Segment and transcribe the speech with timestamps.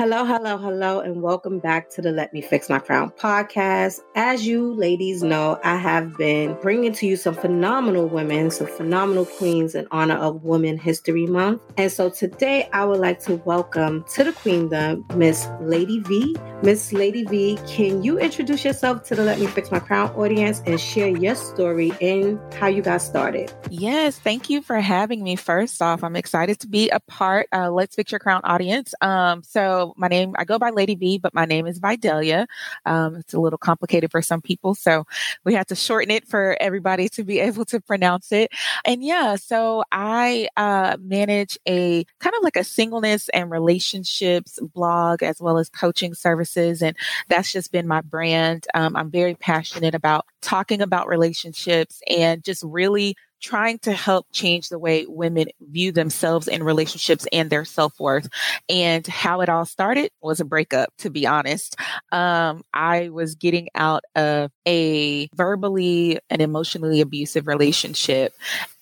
[0.00, 4.00] Hello, hello, hello, and welcome back to the Let Me Fix My Crown podcast.
[4.14, 9.26] As you ladies know, I have been bringing to you some phenomenal women, some phenomenal
[9.26, 11.60] queens in honor of Women History Month.
[11.76, 16.34] And so today I would like to welcome to the queendom Miss Lady V.
[16.62, 20.62] Miss Lady V, can you introduce yourself to the Let Me Fix My Crown audience
[20.64, 23.52] and share your story and how you got started?
[23.68, 25.36] Yes, thank you for having me.
[25.36, 27.48] First off, I'm excited to be a part.
[27.52, 28.94] Uh, Let's Fix Your Crown audience.
[29.02, 32.46] Um, so my name, I go by Lady V, but my name is Videllia.
[32.86, 34.74] Um, it's a little complicated for some people.
[34.74, 35.06] So
[35.44, 38.50] we have to shorten it for everybody to be able to pronounce it.
[38.84, 45.22] And yeah, so I uh, manage a kind of like a singleness and relationships blog
[45.22, 46.82] as well as coaching services.
[46.82, 46.96] And
[47.28, 48.66] that's just been my brand.
[48.74, 54.68] Um, I'm very passionate about talking about relationships and just really trying to help change
[54.68, 58.28] the way women view themselves in relationships and their self worth.
[58.68, 61.76] And how it all started was a breakup, to be honest.
[62.12, 68.34] Um, I was getting out of a verbally and emotionally abusive relationship.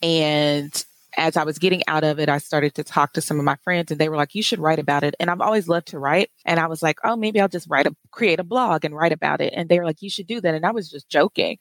[0.02, 0.84] And
[1.18, 3.56] as I was getting out of it, I started to talk to some of my
[3.56, 5.16] friends and they were like, you should write about it.
[5.18, 6.30] And I've always loved to write.
[6.46, 9.12] And I was like, oh, maybe I'll just write a, create a blog and write
[9.12, 9.52] about it.
[9.54, 10.54] And they were like, you should do that.
[10.54, 11.58] And I was just joking.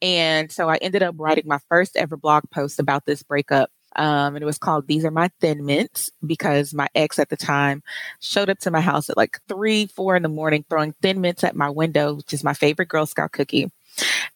[0.00, 3.70] And so I ended up writing my first ever blog post about this breakup.
[3.96, 7.36] Um, and it was called These Are My Thin Mints because my ex at the
[7.36, 7.82] time
[8.20, 11.44] showed up to my house at like three, four in the morning, throwing thin mints
[11.44, 13.70] at my window, which is my favorite Girl Scout cookie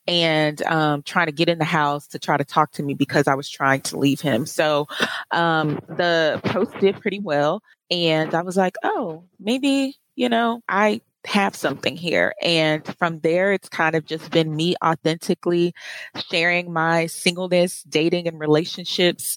[0.09, 3.28] and um, trying to get in the house to try to talk to me because
[3.28, 4.47] I was trying to leave him.
[4.47, 4.89] So
[5.31, 7.62] um, the post did pretty well.
[7.91, 12.34] And I was like, oh, maybe, you know, I have something here.
[12.42, 15.75] And from there, it's kind of just been me authentically
[16.31, 19.36] sharing my singleness, dating, and relationships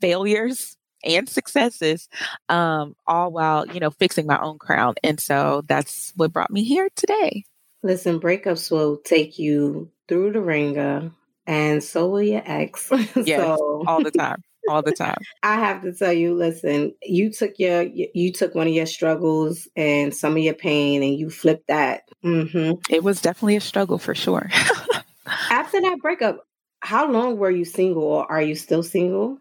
[0.00, 2.08] failures and successes,
[2.48, 4.94] um, all while, you know, fixing my own crown.
[5.02, 7.44] And so that's what brought me here today.
[7.84, 11.12] Listen, breakups will take you through the ringer,
[11.46, 12.90] and so will your ex.
[13.16, 14.42] Yes, so, all the time.
[14.68, 15.18] All the time.
[15.42, 19.68] I have to tell you, listen, you took your you took one of your struggles
[19.76, 22.02] and some of your pain and you flipped that.
[22.24, 22.74] Mm-hmm.
[22.90, 24.48] It was definitely a struggle for sure.
[25.50, 26.46] After that breakup,
[26.80, 29.38] how long were you single or are you still single?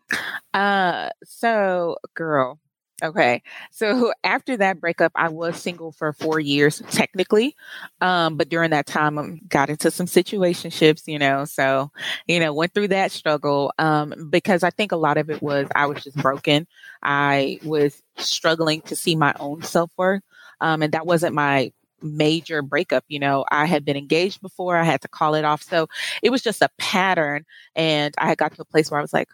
[0.53, 2.59] Uh so girl,
[3.01, 3.41] Okay.
[3.71, 7.55] So after that breakup, I was single for four years, technically.
[7.99, 11.91] Um, but during that time, I um, got into some situationships, you know, so,
[12.27, 13.73] you know, went through that struggle.
[13.79, 16.67] Um, because I think a lot of it was I was just broken.
[17.01, 20.21] I was struggling to see my own self worth.
[20.59, 21.71] Um, and that wasn't my
[22.03, 23.03] major breakup.
[23.07, 25.63] You know, I had been engaged before, I had to call it off.
[25.63, 25.87] So
[26.21, 27.45] it was just a pattern.
[27.75, 29.29] And I had got to a place where I was like,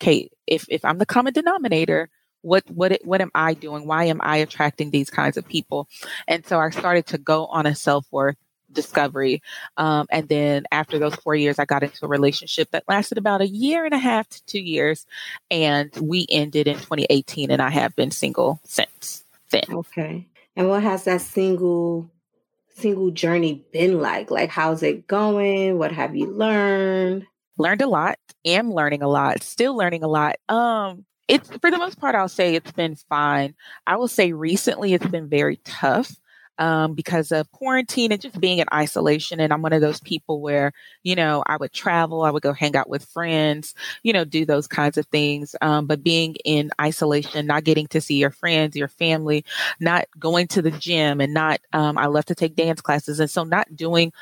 [0.00, 2.08] okay, if, if I'm the common denominator,
[2.42, 3.86] what what what am i doing?
[3.86, 5.88] Why am i attracting these kinds of people?
[6.26, 8.36] And so i started to go on a self-worth
[8.70, 9.42] discovery
[9.78, 13.40] um, and then after those four years i got into a relationship that lasted about
[13.40, 15.06] a year and a half to two years
[15.50, 19.64] and we ended in 2018 and i have been single since then.
[19.70, 20.26] Okay.
[20.56, 22.10] And what has that single
[22.76, 24.30] single journey been like?
[24.30, 25.78] Like how's it going?
[25.78, 27.26] What have you learned?
[27.56, 30.36] Learned a lot am learning a lot still learning a lot.
[30.48, 33.54] Um it's for the most part, I'll say it's been fine.
[33.86, 36.16] I will say recently it's been very tough
[36.58, 39.38] um, because of quarantine and just being in isolation.
[39.38, 40.72] And I'm one of those people where,
[41.04, 44.44] you know, I would travel, I would go hang out with friends, you know, do
[44.44, 45.54] those kinds of things.
[45.60, 49.44] Um, but being in isolation, not getting to see your friends, your family,
[49.78, 53.20] not going to the gym, and not, um, I love to take dance classes.
[53.20, 54.12] And so not doing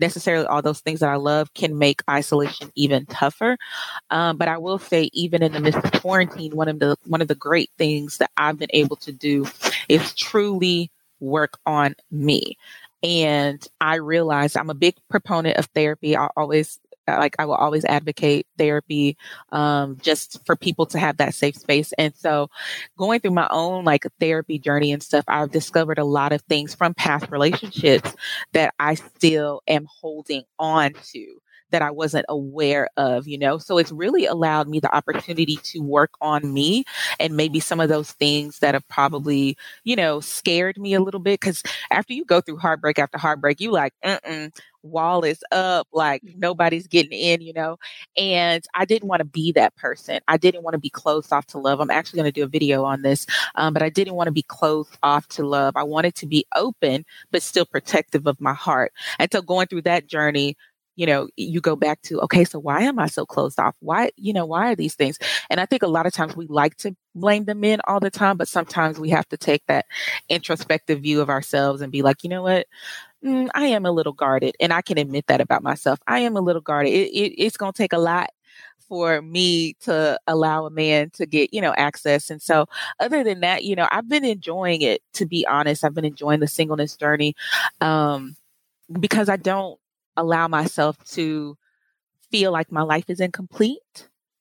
[0.00, 3.56] necessarily all those things that I love can make isolation even tougher.
[4.10, 7.22] Um, but I will say, even in the midst of quarantine, one of the one
[7.22, 9.46] of the great things that I've been able to do
[9.88, 10.90] is truly
[11.20, 12.56] work on me.
[13.02, 16.16] And I realized I'm a big proponent of therapy.
[16.16, 19.16] I always like I will always advocate therapy
[19.52, 21.92] um, just for people to have that safe space.
[21.98, 22.50] And so
[22.96, 26.74] going through my own like therapy journey and stuff, I've discovered a lot of things
[26.74, 28.14] from past relationships
[28.52, 31.40] that I still am holding on to
[31.70, 33.58] that I wasn't aware of, you know?
[33.58, 36.84] So it's really allowed me the opportunity to work on me
[37.20, 41.20] and maybe some of those things that have probably, you know, scared me a little
[41.20, 41.40] bit.
[41.40, 44.50] Cause after you go through heartbreak after heartbreak, you like, mm
[44.82, 47.76] wall is up, like nobody's getting in, you know?
[48.16, 50.20] And I didn't want to be that person.
[50.28, 51.80] I didn't want to be closed off to love.
[51.80, 53.26] I'm actually going to do a video on this,
[53.56, 55.74] um, but I didn't want to be closed off to love.
[55.76, 58.92] I wanted to be open, but still protective of my heart.
[59.18, 60.56] And so going through that journey,
[60.96, 63.76] you know, you go back to, okay, so why am I so closed off?
[63.80, 65.18] Why, you know, why are these things?
[65.50, 68.10] And I think a lot of times we like to blame the men all the
[68.10, 69.86] time, but sometimes we have to take that
[70.28, 72.66] introspective view of ourselves and be like, you know what?
[73.24, 74.56] Mm, I am a little guarded.
[74.58, 75.98] And I can admit that about myself.
[76.06, 76.90] I am a little guarded.
[76.90, 78.30] It, it, it's going to take a lot
[78.88, 82.30] for me to allow a man to get, you know, access.
[82.30, 82.66] And so
[83.00, 85.84] other than that, you know, I've been enjoying it to be honest.
[85.84, 87.34] I've been enjoying the singleness journey.
[87.80, 88.36] Um,
[89.00, 89.78] because I don't
[90.16, 91.56] allow myself to
[92.30, 93.80] feel like my life is incomplete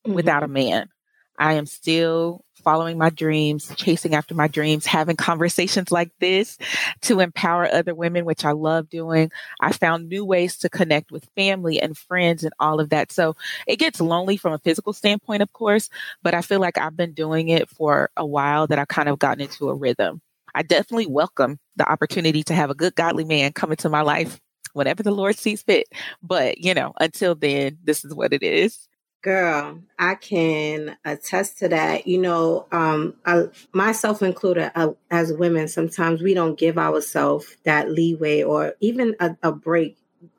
[0.06, 0.14] mm-hmm.
[0.14, 0.90] without a man.
[1.38, 6.58] I am still following my dreams, chasing after my dreams, having conversations like this
[7.02, 9.32] to empower other women, which I love doing.
[9.60, 13.12] I found new ways to connect with family and friends and all of that.
[13.12, 13.36] So
[13.68, 15.90] it gets lonely from a physical standpoint, of course,
[16.24, 19.20] but I feel like I've been doing it for a while that I've kind of
[19.20, 20.22] gotten into a rhythm.
[20.56, 24.40] I definitely welcome the opportunity to have a good, godly man come into my life
[24.76, 25.88] whenever the Lord sees fit.
[26.22, 28.88] But, you know, until then, this is what it is.
[29.24, 32.06] Girl, I can attest to that.
[32.06, 37.90] You know, um, I, myself included, uh, as women, sometimes we don't give ourselves that
[37.90, 39.98] leeway or even a, a break.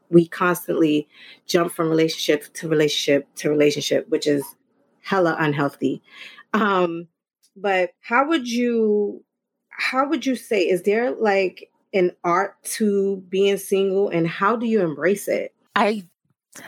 [0.08, 1.08] We constantly
[1.46, 4.44] jump from relationship to relationship to relationship, which is
[5.00, 6.00] hella unhealthy.
[6.52, 7.08] Um,
[7.56, 9.24] but how would you,
[9.68, 14.66] how would you say, is there like an art to being single and how do
[14.66, 15.54] you embrace it?
[15.74, 16.04] I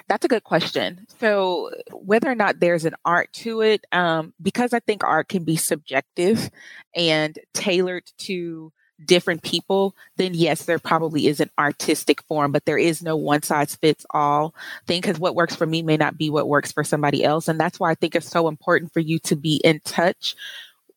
[0.07, 1.07] that's a good question.
[1.21, 5.45] So, whether or not there's an art to it, um, because I think art can
[5.45, 6.51] be subjective
[6.95, 8.73] and tailored to
[9.05, 13.43] different people, then yes, there probably is an artistic form, but there is no one
[13.43, 14.55] size fits all
[14.87, 17.47] thing because what works for me may not be what works for somebody else.
[17.47, 20.35] And that's why I think it's so important for you to be in touch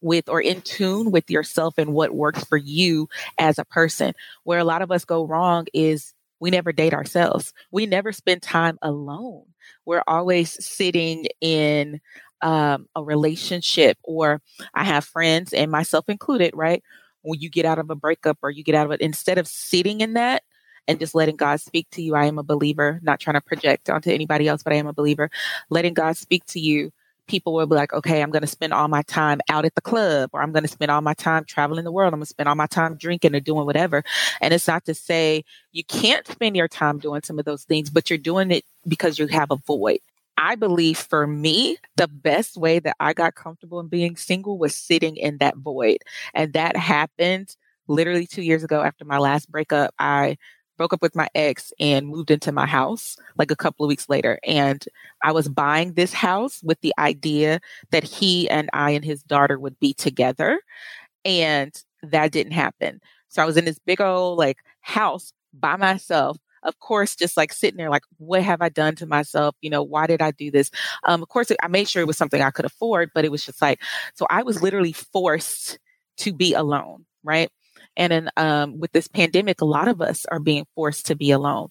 [0.01, 3.07] with or in tune with yourself and what works for you
[3.37, 4.13] as a person.
[4.43, 7.53] Where a lot of us go wrong is we never date ourselves.
[7.71, 9.45] We never spend time alone.
[9.85, 12.01] We're always sitting in
[12.41, 14.41] um, a relationship, or
[14.73, 16.83] I have friends and myself included, right?
[17.21, 19.47] When you get out of a breakup or you get out of it, instead of
[19.47, 20.41] sitting in that
[20.87, 23.89] and just letting God speak to you, I am a believer, not trying to project
[23.91, 25.29] onto anybody else, but I am a believer.
[25.69, 26.91] Letting God speak to you
[27.31, 29.81] people will be like, okay, I'm going to spend all my time out at the
[29.81, 32.13] club or I'm going to spend all my time traveling the world.
[32.13, 34.03] I'm going to spend all my time drinking or doing whatever.
[34.41, 37.89] And it's not to say you can't spend your time doing some of those things,
[37.89, 39.99] but you're doing it because you have a void.
[40.35, 44.75] I believe for me, the best way that I got comfortable in being single was
[44.75, 45.99] sitting in that void.
[46.33, 47.55] And that happened
[47.87, 49.93] literally two years ago after my last breakup.
[49.97, 50.37] I
[50.81, 54.09] broke up with my ex and moved into my house like a couple of weeks
[54.09, 54.39] later.
[54.43, 54.83] And
[55.23, 57.59] I was buying this house with the idea
[57.91, 60.59] that he and I and his daughter would be together.
[61.23, 62.99] And that didn't happen.
[63.29, 66.37] So I was in this big old like house by myself.
[66.63, 69.55] Of course, just like sitting there, like, what have I done to myself?
[69.61, 70.71] You know, why did I do this?
[71.03, 73.45] Um, of course, I made sure it was something I could afford, but it was
[73.45, 73.83] just like,
[74.15, 75.77] so I was literally forced
[76.17, 77.51] to be alone, right?
[77.97, 81.31] And then um, with this pandemic, a lot of us are being forced to be
[81.31, 81.69] alone.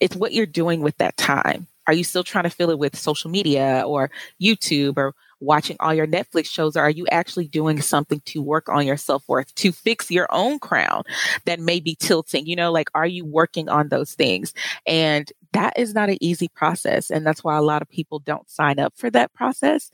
[0.00, 1.66] It's what you're doing with that time.
[1.86, 4.10] Are you still trying to fill it with social media or
[4.40, 6.76] YouTube or watching all your Netflix shows?
[6.76, 10.28] Or are you actually doing something to work on your self worth, to fix your
[10.30, 11.02] own crown
[11.46, 12.46] that may be tilting?
[12.46, 14.54] You know, like, are you working on those things?
[14.86, 17.10] And that is not an easy process.
[17.10, 19.90] And that's why a lot of people don't sign up for that process.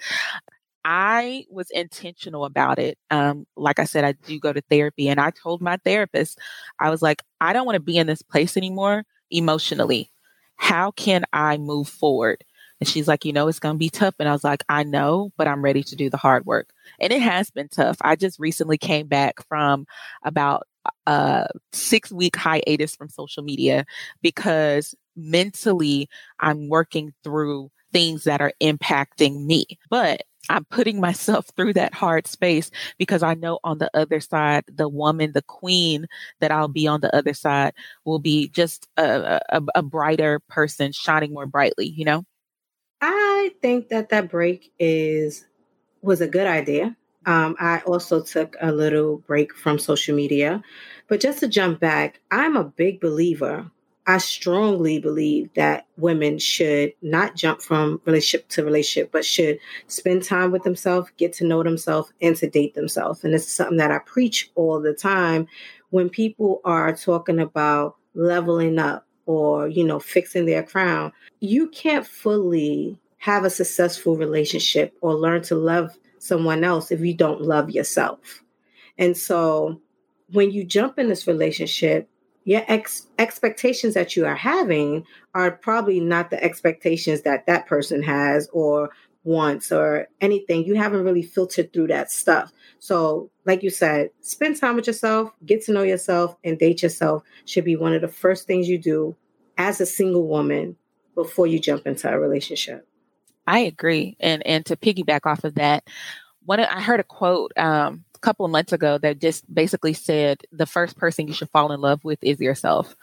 [0.88, 2.96] I was intentional about it.
[3.10, 6.38] Um, like I said, I do go to therapy, and I told my therapist,
[6.78, 10.12] I was like, I don't want to be in this place anymore emotionally.
[10.54, 12.44] How can I move forward?
[12.78, 14.14] And she's like, you know, it's going to be tough.
[14.20, 16.68] And I was like, I know, but I'm ready to do the hard work.
[17.00, 17.96] And it has been tough.
[18.02, 19.86] I just recently came back from
[20.22, 20.68] about
[21.06, 23.86] a six week hiatus from social media
[24.22, 26.08] because mentally
[26.38, 29.64] I'm working through things that are impacting me.
[29.90, 34.64] But I'm putting myself through that hard space because I know on the other side,
[34.72, 36.06] the woman, the queen
[36.40, 37.74] that I'll be on the other side
[38.04, 42.24] will be just a, a, a brighter person, shining more brightly, you know?
[43.00, 45.46] I think that that break is
[46.02, 46.96] was a good idea.
[47.26, 50.62] Um, I also took a little break from social media.
[51.08, 53.70] But just to jump back, I'm a big believer
[54.08, 59.58] I strongly believe that women should not jump from relationship to relationship, but should
[59.88, 63.24] spend time with themselves, get to know themselves, and to date themselves.
[63.24, 65.48] And this is something that I preach all the time
[65.90, 71.12] when people are talking about leveling up or, you know, fixing their crown.
[71.40, 77.12] You can't fully have a successful relationship or learn to love someone else if you
[77.12, 78.44] don't love yourself.
[78.98, 79.80] And so
[80.30, 82.08] when you jump in this relationship,
[82.46, 88.04] your ex- expectations that you are having are probably not the expectations that that person
[88.04, 88.90] has or
[89.24, 90.64] wants or anything.
[90.64, 92.52] You haven't really filtered through that stuff.
[92.78, 97.24] So, like you said, spend time with yourself, get to know yourself, and date yourself
[97.46, 99.16] should be one of the first things you do
[99.58, 100.76] as a single woman
[101.16, 102.86] before you jump into a relationship.
[103.48, 104.16] I agree.
[104.20, 105.82] And and to piggyback off of that,
[106.44, 110.66] when I heard a quote um, couple of months ago that just basically said the
[110.66, 112.96] first person you should fall in love with is yourself.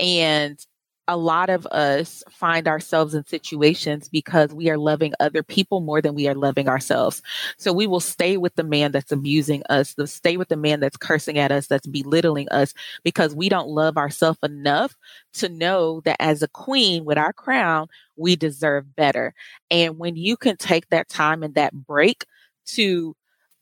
[0.00, 0.58] And
[1.06, 6.02] a lot of us find ourselves in situations because we are loving other people more
[6.02, 7.22] than we are loving ourselves.
[7.56, 10.80] So we will stay with the man that's abusing us, the stay with the man
[10.80, 14.96] that's cursing at us, that's belittling us because we don't love ourselves enough
[15.34, 19.34] to know that as a queen with our crown, we deserve better.
[19.70, 22.24] And when you can take that time and that break
[22.66, 23.14] to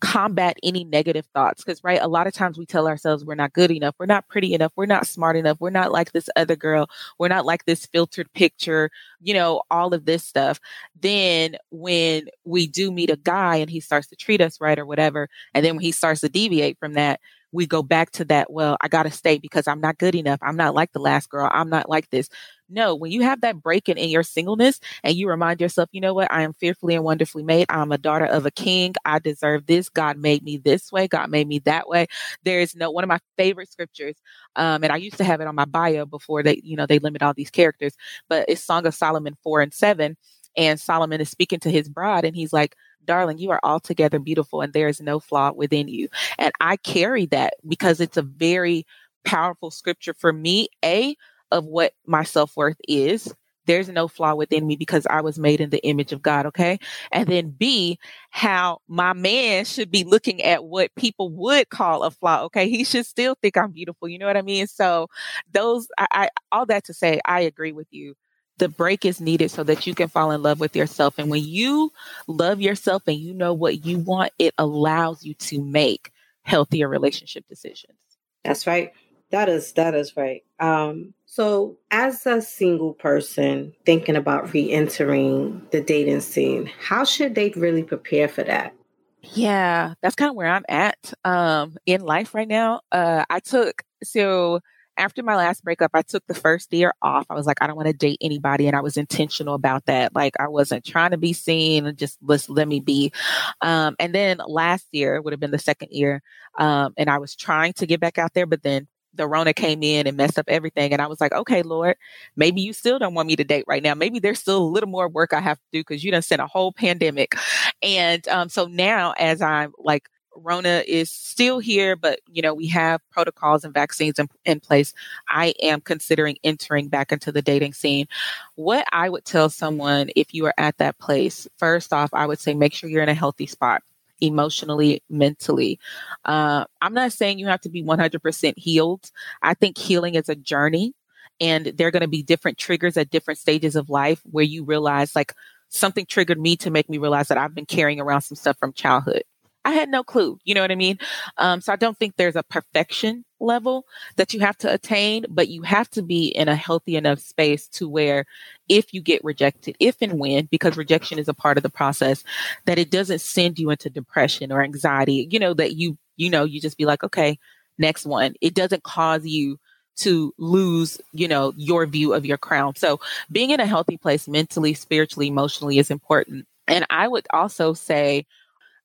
[0.03, 3.53] combat any negative thoughts because right a lot of times we tell ourselves we're not
[3.53, 6.57] good enough we're not pretty enough we're not smart enough we're not like this other
[6.57, 6.91] girl
[7.21, 8.91] we're not like this filtered picture
[9.23, 10.61] you know all of this stuff.
[11.01, 14.87] Then when we do meet a guy and he starts to treat us right or
[14.87, 17.21] whatever and then when he starts to deviate from that
[17.53, 20.39] we go back to that well i got to stay because i'm not good enough
[20.43, 22.29] i'm not like the last girl i'm not like this
[22.73, 26.01] no, when you have that break in, in your singleness and you remind yourself, you
[26.01, 27.67] know what, I am fearfully and wonderfully made.
[27.69, 28.95] I'm a daughter of a king.
[29.05, 29.89] I deserve this.
[29.89, 31.07] God made me this way.
[31.07, 32.07] God made me that way.
[32.45, 34.17] There is no one of my favorite scriptures.
[34.57, 36.99] Um, and I used to have it on my bio before they, you know, they
[36.99, 37.95] limit all these characters,
[38.29, 40.17] but it's Song of Solomon four and seven.
[40.57, 44.61] And Solomon is speaking to his bride and he's like, darling, you are altogether beautiful
[44.61, 46.09] and there is no flaw within you.
[46.39, 48.87] And I carry that because it's a very
[49.25, 50.69] powerful scripture for me.
[50.85, 51.17] A,
[51.53, 53.33] of what my self worth is.
[53.67, 56.47] There's no flaw within me because I was made in the image of God.
[56.47, 56.81] Okay.
[57.13, 57.97] And then B,
[58.31, 62.43] how my man should be looking at what people would call a flaw.
[62.47, 62.69] Okay.
[62.69, 64.09] He should still think I'm beautiful.
[64.09, 64.67] You know what I mean?
[64.67, 65.07] So
[65.53, 68.17] those, I, I all that to say, I agree with you
[68.59, 71.15] the break is needed so that you can fall in love with yourself.
[71.19, 71.93] And when you
[72.27, 76.11] love yourself and you know what you want, it allows you to make
[76.43, 77.99] healthier relationship decisions.
[78.45, 78.93] That's right.
[79.31, 80.43] That is that is right.
[80.61, 87.49] Um, so, as a single person thinking about re-entering the dating scene, how should they
[87.57, 88.75] really prepare for that?
[89.23, 92.83] Yeah, that's kind of where I'm at um, in life right now.
[92.91, 94.61] Uh, I took so
[94.97, 97.27] after my last breakup, I took the first year off.
[97.31, 100.15] I was like, I don't want to date anybody, and I was intentional about that.
[100.15, 103.13] Like, I wasn't trying to be seen; and just let let me be.
[103.61, 106.23] Um, and then last year would have been the second year,
[106.59, 109.83] um, and I was trying to get back out there, but then the Rona came
[109.83, 110.93] in and messed up everything.
[110.93, 111.97] And I was like, okay, Lord,
[112.37, 113.95] maybe you still don't want me to date right now.
[113.95, 116.41] Maybe there's still a little more work I have to do because you done sent
[116.41, 117.35] a whole pandemic.
[117.83, 122.69] And um, so now, as I'm like, Rona is still here, but you know we
[122.69, 124.95] have protocols and vaccines in, in place.
[125.29, 128.07] I am considering entering back into the dating scene.
[128.55, 132.41] What I would tell someone if you are at that place, first off, I would
[132.41, 133.83] say make sure you're in a healthy spot
[134.21, 135.79] emotionally, mentally.
[136.25, 139.11] Uh, I'm not saying you have to be 100% healed.
[139.43, 140.95] I think healing is a journey,
[141.41, 144.65] and there are going to be different triggers at different stages of life where you
[144.65, 145.35] realize, like,
[145.69, 148.73] something triggered me to make me realize that I've been carrying around some stuff from
[148.73, 149.25] childhood.
[149.65, 150.39] I had no clue.
[150.45, 150.99] You know what I mean?
[151.39, 155.49] Um, so I don't think there's a perfection level that you have to attain, but
[155.49, 158.25] you have to be in a healthy enough space to where
[158.69, 162.25] if you get rejected, if and when, because rejection is a part of the process,
[162.67, 166.45] that it doesn't send you into depression or anxiety, you know, that you, you know,
[166.45, 167.39] you just be like, okay,
[167.79, 168.35] next one.
[168.41, 169.59] It doesn't cause you
[169.95, 172.75] to lose, you know, your view of your crown.
[172.77, 173.01] So
[173.31, 176.47] being in a healthy place mentally, spiritually, emotionally is important.
[176.67, 178.27] And I would also say,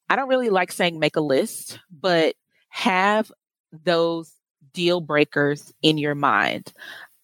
[0.09, 2.35] I don't really like saying make a list, but
[2.69, 3.31] have
[3.71, 4.31] those
[4.73, 6.71] deal breakers in your mind.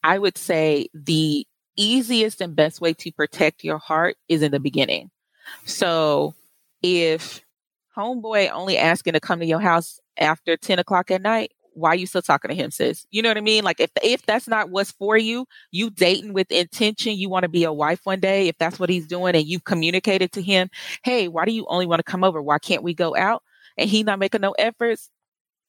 [0.03, 4.59] I would say the easiest and best way to protect your heart is in the
[4.59, 5.11] beginning.
[5.65, 6.35] So
[6.81, 7.41] if
[7.95, 11.95] homeboy only asking to come to your house after 10 o'clock at night, why are
[11.95, 13.05] you still talking to him, sis?
[13.11, 13.63] You know what I mean?
[13.63, 17.49] Like if if that's not what's for you, you dating with intention, you want to
[17.49, 20.69] be a wife one day, if that's what he's doing, and you've communicated to him,
[21.03, 22.41] hey, why do you only want to come over?
[22.41, 23.43] Why can't we go out?
[23.77, 25.09] And he not making no efforts,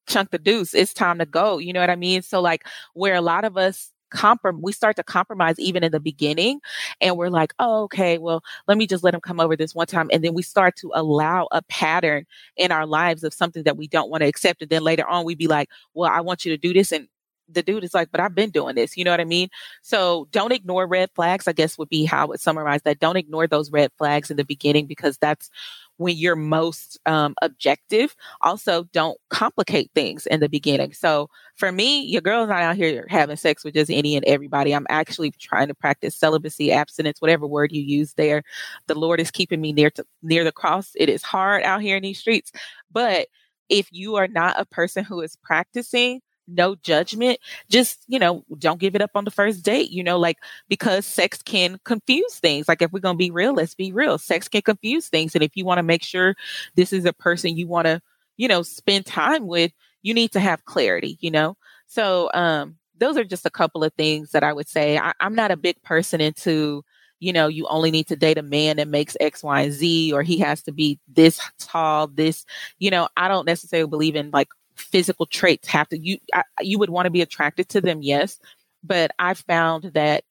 [0.06, 0.74] chunk the deuce.
[0.74, 1.58] It's time to go.
[1.58, 2.22] You know what I mean?
[2.22, 6.00] So like where a lot of us comprom we start to compromise even in the
[6.00, 6.60] beginning
[7.00, 9.86] and we're like oh okay well let me just let him come over this one
[9.86, 12.24] time and then we start to allow a pattern
[12.56, 15.24] in our lives of something that we don't want to accept and then later on
[15.24, 17.08] we'd be like well i want you to do this and
[17.48, 18.96] the dude is like, but I've been doing this.
[18.96, 19.48] You know what I mean?
[19.82, 23.00] So don't ignore red flags, I guess would be how I would summarize that.
[23.00, 25.50] Don't ignore those red flags in the beginning because that's
[25.98, 28.14] when you're most um, objective.
[28.40, 30.92] Also, don't complicate things in the beginning.
[30.92, 34.74] So for me, your girl's not out here having sex with just any and everybody.
[34.74, 38.42] I'm actually trying to practice celibacy, abstinence, whatever word you use there.
[38.86, 40.92] The Lord is keeping me near to near the cross.
[40.96, 42.52] It is hard out here in these streets,
[42.90, 43.28] but
[43.68, 47.38] if you are not a person who is practicing no judgment.
[47.68, 51.06] Just you know don't give it up on the first date you know like because
[51.06, 52.68] sex can confuse things.
[52.68, 54.18] Like if we're going to be real let's be real.
[54.18, 55.34] Sex can confuse things.
[55.34, 56.34] And if you want to make sure
[56.74, 58.00] this is a person you want to
[58.36, 59.72] you know spend time with
[60.02, 61.56] you need to have clarity you know?
[61.86, 64.98] So um those are just a couple of things that i would say.
[64.98, 66.84] I, i'm not a big person into
[67.24, 70.12] you know, you only need to date a man that makes X, Y, and Z,
[70.12, 72.44] or he has to be this tall, this,
[72.78, 76.78] you know, I don't necessarily believe in like physical traits have to you I, you
[76.78, 78.38] would want to be attracted to them yes
[78.82, 80.24] but i found that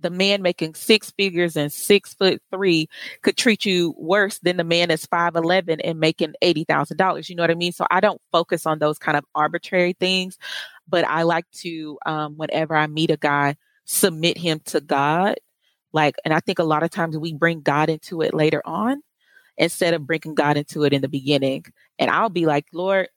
[0.00, 2.88] the man making six figures and six foot three
[3.22, 7.28] could treat you worse than the man that's 5'11 and making $80,000.
[7.28, 7.72] You know what I mean?
[7.72, 10.38] So I don't focus on those kind of arbitrary things,
[10.86, 15.36] but I like to, um, whenever I meet a guy, submit him to God.
[15.92, 19.02] Like, and I think a lot of times we bring God into it later on
[19.56, 21.64] instead of bringing God into it in the beginning.
[21.98, 23.08] And I'll be like, Lord,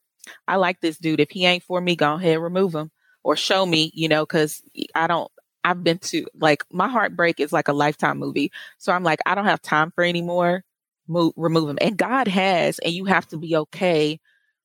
[0.47, 1.19] I like this dude.
[1.19, 2.91] If he ain't for me, go ahead, remove him
[3.23, 4.61] or show me, you know, because
[4.95, 5.31] I don't,
[5.63, 8.51] I've been to like my heartbreak is like a lifetime movie.
[8.79, 10.63] So I'm like, I don't have time for anymore.
[11.07, 11.77] Move, remove him.
[11.81, 14.19] And God has, and you have to be okay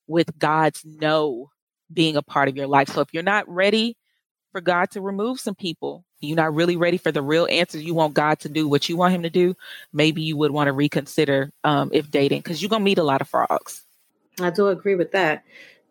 [0.09, 1.51] with God's no
[1.93, 2.91] being a part of your life.
[2.91, 3.97] So if you're not ready
[4.53, 7.79] for God to remove some people, you're not really ready for the real answer.
[7.79, 9.57] You want God to do what you want him to do.
[9.93, 13.23] Maybe you would want to reconsider um, if dating because you're to meet a lot
[13.23, 13.86] of frogs.
[14.41, 15.45] I do agree with that.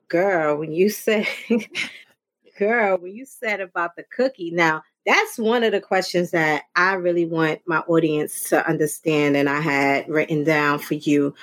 [0.08, 1.28] Girl, when you said,
[2.58, 6.94] girl, when you said about the cookie, now that's one of the questions that I
[6.94, 11.34] really want my audience to understand, and I had written down for you.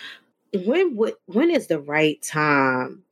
[0.52, 3.02] When would when is the right time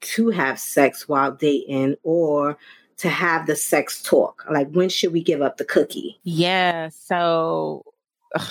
[0.00, 2.58] to have sex while dating, or
[2.98, 4.44] to have the sex talk?
[4.50, 6.18] Like when should we give up the cookie?
[6.22, 6.88] Yeah.
[6.90, 7.84] So.
[8.34, 8.50] Ugh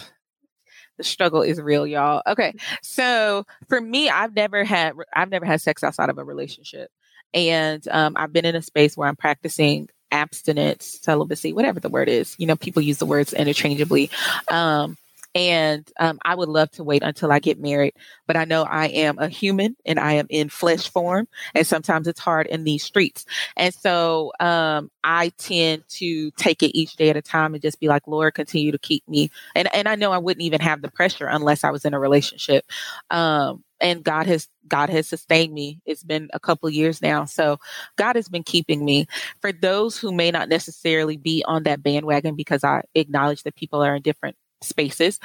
[0.97, 2.21] the struggle is real, y'all.
[2.27, 2.53] Okay.
[2.81, 6.89] So for me, I've never had I've never had sex outside of a relationship.
[7.33, 12.09] And um, I've been in a space where I'm practicing abstinence, celibacy, whatever the word
[12.09, 12.35] is.
[12.37, 14.09] You know, people use the words interchangeably.
[14.49, 14.97] Um,
[15.35, 17.93] and um, I would love to wait until I get married,
[18.25, 22.07] but I know I am a human and I am in flesh form, and sometimes
[22.07, 23.25] it's hard in these streets.
[23.55, 27.79] And so um, I tend to take it each day at a time and just
[27.79, 29.29] be like, Lord, continue to keep me.
[29.55, 31.99] And and I know I wouldn't even have the pressure unless I was in a
[31.99, 32.65] relationship.
[33.11, 35.79] Um, and God has God has sustained me.
[35.85, 37.25] It's been a couple years now.
[37.25, 37.59] So
[37.95, 39.07] God has been keeping me.
[39.41, 43.83] For those who may not necessarily be on that bandwagon because I acknowledge that people
[43.83, 45.19] are in different spaces.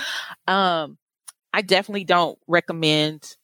[0.46, 0.98] Um,
[1.52, 3.36] I definitely don't recommend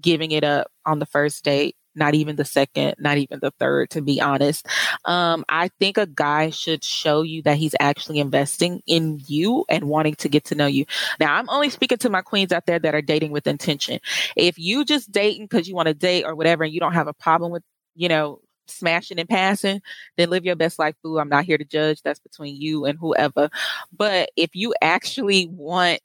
[0.00, 3.90] giving it up on the first date, not even the second, not even the third,
[3.90, 4.66] to be honest.
[5.04, 9.84] Um, I think a guy should show you that he's actually investing in you and
[9.84, 10.84] wanting to get to know you.
[11.20, 14.00] Now, I'm only speaking to my queens out there that are dating with intention.
[14.36, 17.08] If you just dating because you want to date or whatever, and you don't have
[17.08, 17.62] a problem with,
[17.94, 19.80] you know, smashing and passing,
[20.16, 21.18] then live your best life, boo.
[21.18, 22.02] I'm not here to judge.
[22.02, 23.50] That's between you and whoever.
[23.96, 26.00] But if you actually want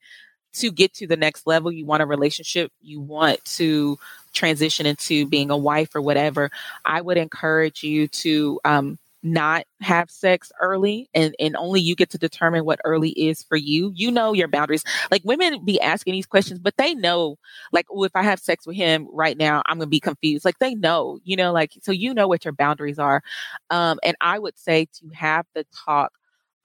[0.53, 3.97] to get to the next level, you want a relationship, you want to
[4.33, 6.49] transition into being a wife or whatever,
[6.85, 12.09] I would encourage you to um, not have sex early and, and only you get
[12.11, 13.91] to determine what early is for you.
[13.95, 14.83] You know your boundaries.
[15.11, 17.37] Like women be asking these questions, but they know,
[17.71, 20.45] like, oh, if I have sex with him right now, I'm gonna be confused.
[20.45, 23.21] Like they know, you know, like so you know what your boundaries are.
[23.69, 26.13] Um, and I would say to have the talk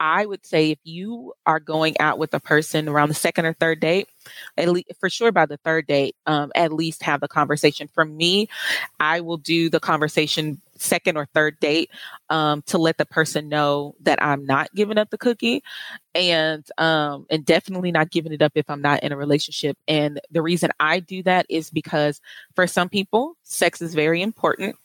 [0.01, 3.53] I would say if you are going out with a person around the second or
[3.53, 4.09] third date,
[4.57, 7.89] at least for sure by the third date, um, at least have the conversation.
[7.93, 8.49] For me,
[8.99, 11.91] I will do the conversation second or third date
[12.31, 15.63] um, to let the person know that I'm not giving up the cookie,
[16.15, 19.77] and um, and definitely not giving it up if I'm not in a relationship.
[19.87, 22.21] And the reason I do that is because
[22.55, 24.77] for some people, sex is very important.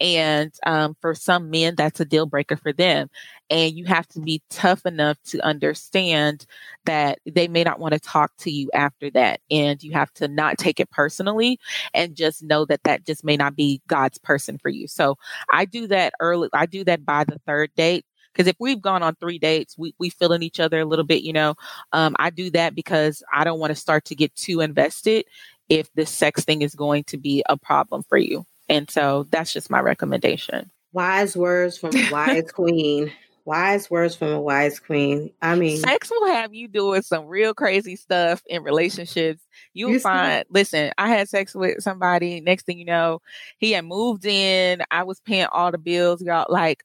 [0.00, 3.08] And um, for some men, that's a deal breaker for them.
[3.50, 6.46] And you have to be tough enough to understand
[6.86, 9.40] that they may not want to talk to you after that.
[9.50, 11.58] And you have to not take it personally
[11.94, 14.86] and just know that that just may not be God's person for you.
[14.88, 15.16] So
[15.50, 16.48] I do that early.
[16.52, 19.94] I do that by the third date because if we've gone on three dates we
[19.98, 21.54] we feeling each other a little bit you know
[21.92, 25.24] um, i do that because i don't want to start to get too invested
[25.68, 29.52] if the sex thing is going to be a problem for you and so that's
[29.52, 30.70] just my recommendation.
[30.92, 33.12] Wise words from a wise queen.
[33.44, 35.30] Wise words from a wise queen.
[35.42, 39.42] I mean, sex will have you doing some real crazy stuff in relationships.
[39.74, 42.40] You'll you find, listen, I had sex with somebody.
[42.40, 43.20] Next thing you know,
[43.58, 44.82] he had moved in.
[44.90, 46.22] I was paying all the bills.
[46.22, 46.84] Y'all, like,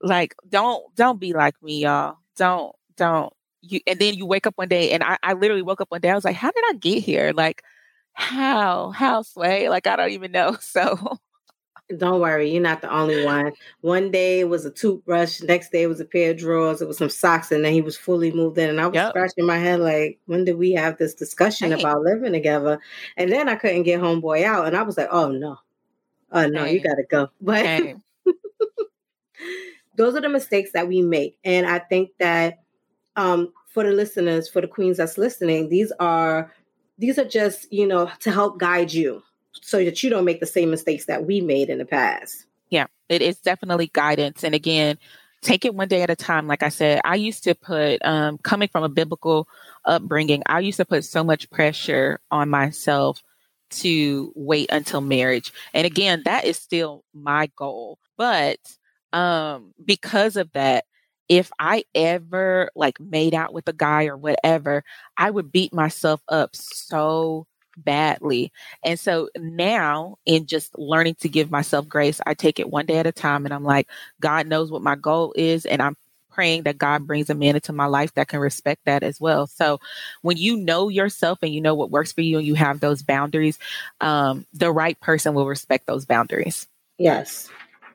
[0.00, 2.18] like, don't, don't be like me, y'all.
[2.36, 3.32] Don't, don't.
[3.62, 6.00] You, and then you wake up one day, and I, I literally woke up one
[6.00, 6.10] day.
[6.10, 7.32] I was like, how did I get here?
[7.34, 7.62] Like,
[8.14, 9.68] how, how sway?
[9.68, 10.56] Like, I don't even know.
[10.60, 11.18] So,
[11.96, 13.52] don't worry, you're not the only one.
[13.80, 16.88] One day it was a toothbrush, next day it was a pair of drawers, it
[16.88, 18.70] was some socks, and then he was fully moved in.
[18.70, 19.10] And I was yep.
[19.10, 21.80] scratching my head like, when did we have this discussion hey.
[21.80, 22.80] about living together?
[23.16, 25.58] And then I couldn't get homeboy out, and I was like, oh no,
[26.32, 26.74] oh no, hey.
[26.74, 27.28] you gotta go.
[27.40, 27.96] But
[29.96, 32.60] those are the mistakes that we make, and I think that
[33.16, 36.52] um, for the listeners, for the queens that's listening, these are
[37.00, 39.22] these are just you know to help guide you
[39.62, 42.46] so that you don't make the same mistakes that we made in the past.
[42.68, 44.44] Yeah, it is definitely guidance.
[44.44, 44.96] And again,
[45.42, 46.46] take it one day at a time.
[46.46, 49.48] Like I said, I used to put, um, coming from a biblical
[49.84, 53.22] upbringing, I used to put so much pressure on myself
[53.70, 55.52] to wait until marriage.
[55.74, 57.98] And again, that is still my goal.
[58.16, 58.58] But
[59.12, 60.84] um, because of that,
[61.30, 64.82] if I ever like made out with a guy or whatever,
[65.16, 68.52] I would beat myself up so badly.
[68.84, 72.98] And so now, in just learning to give myself grace, I take it one day
[72.98, 73.88] at a time and I'm like,
[74.20, 75.66] God knows what my goal is.
[75.66, 75.96] And I'm
[76.32, 79.46] praying that God brings a man into my life that can respect that as well.
[79.46, 79.78] So
[80.22, 83.02] when you know yourself and you know what works for you and you have those
[83.02, 83.56] boundaries,
[84.00, 86.66] um, the right person will respect those boundaries.
[86.98, 87.48] Yes,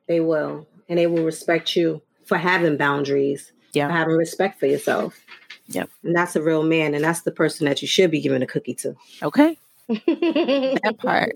[0.08, 0.67] they will.
[0.88, 3.88] And they will respect you for having boundaries, yeah.
[3.88, 5.20] for having respect for yourself.
[5.68, 5.90] Yep.
[6.04, 6.94] And that's a real man.
[6.94, 8.96] And that's the person that you should be giving a cookie to.
[9.24, 9.58] Okay
[9.88, 11.32] that part.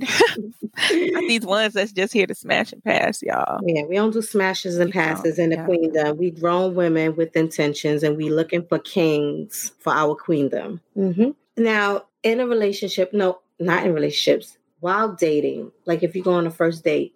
[1.28, 3.60] these ones that's just here to smash and pass, y'all.
[3.63, 5.65] Yeah, we don't do smashes and passes in the yeah.
[5.65, 6.17] queendom.
[6.17, 10.82] We grown women with intentions, and we looking for kings for our queendom.
[10.97, 11.63] Mm-hmm.
[11.63, 14.58] Now, in a relationship, no, not in relationships.
[14.80, 17.13] While dating, like if you go on a first date,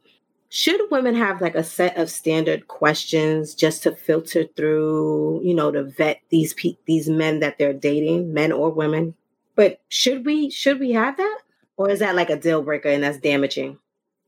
[0.53, 5.71] should women have like a set of standard questions just to filter through, you know,
[5.71, 9.15] to vet these pe- these men that they're dating, men or women?
[9.55, 11.39] But should we should we have that?
[11.75, 13.79] Or is that like a deal breaker and that's damaging?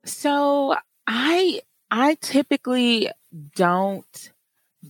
[0.03, 1.61] So I
[1.91, 3.11] I typically
[3.55, 4.31] don't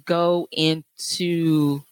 [0.06, 1.84] go into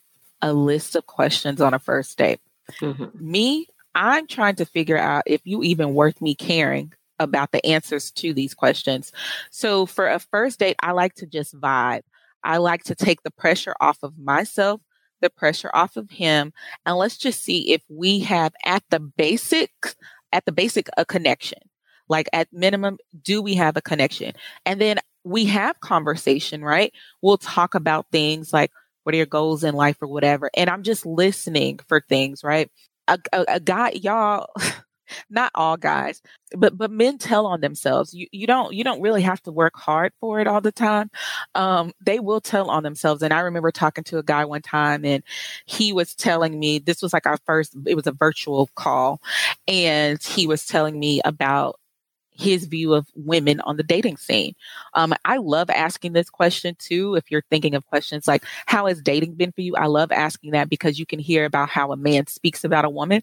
[0.42, 2.40] a list of questions on a first date.
[2.80, 3.10] Mm-hmm.
[3.20, 8.12] Me, I'm trying to figure out if you even worth me caring about the answers
[8.12, 9.12] to these questions.
[9.52, 12.02] So for a first date, I like to just vibe.
[12.44, 14.82] I like to take the pressure off of myself
[15.24, 16.54] the pressure off of him
[16.86, 19.72] and let's just see if we have at the basic
[20.32, 21.60] at the basic a connection.
[22.10, 24.34] Like at minimum do we have a connection?
[24.66, 26.94] And then we have conversation right?
[27.22, 28.72] We'll talk about things like
[29.04, 30.52] what are your goals in life or whatever.
[30.56, 32.70] And i'm just listening for things right?
[33.08, 34.48] A, a, a guy y'all
[35.30, 36.22] not all guys,
[36.56, 38.14] but but men tell on themselves.
[38.14, 41.10] You you don't you don't really have to work hard for it all the time.
[41.56, 43.22] Um, they will tell on themselves.
[43.22, 45.24] And I remember talking to a guy one time, and
[45.66, 47.76] he was telling me this was like our first.
[47.86, 49.22] It was a virtual call,
[49.68, 51.80] and he was telling me about
[52.36, 54.56] his view of women on the dating scene.
[54.94, 57.16] Um, I love asking this question too.
[57.16, 59.76] If you're thinking of questions like, how has dating been for you?
[59.76, 62.90] I love asking that because you can hear about how a man speaks about a
[62.90, 63.22] woman.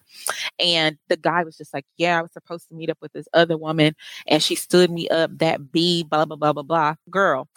[0.58, 3.28] And the guy was just like, yeah, I was supposed to meet up with this
[3.32, 3.94] other woman
[4.26, 6.94] and she stood me up, that B, blah, blah, blah, blah, blah.
[7.10, 7.48] Girl,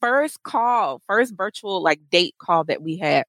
[0.00, 3.24] first call, first virtual like date call that we had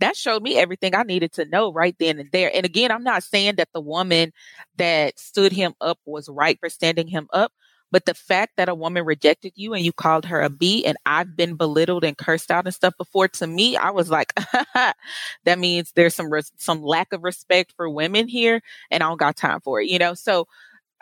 [0.00, 2.50] that showed me everything I needed to know right then and there.
[2.54, 4.32] And again, I'm not saying that the woman
[4.76, 7.52] that stood him up was right for standing him up,
[7.90, 10.96] but the fact that a woman rejected you and you called her a B and
[11.06, 14.32] I've been belittled and cursed out and stuff before to me, I was like,
[14.74, 19.18] that means there's some res- some lack of respect for women here and I don't
[19.18, 20.14] got time for it, you know?
[20.14, 20.46] So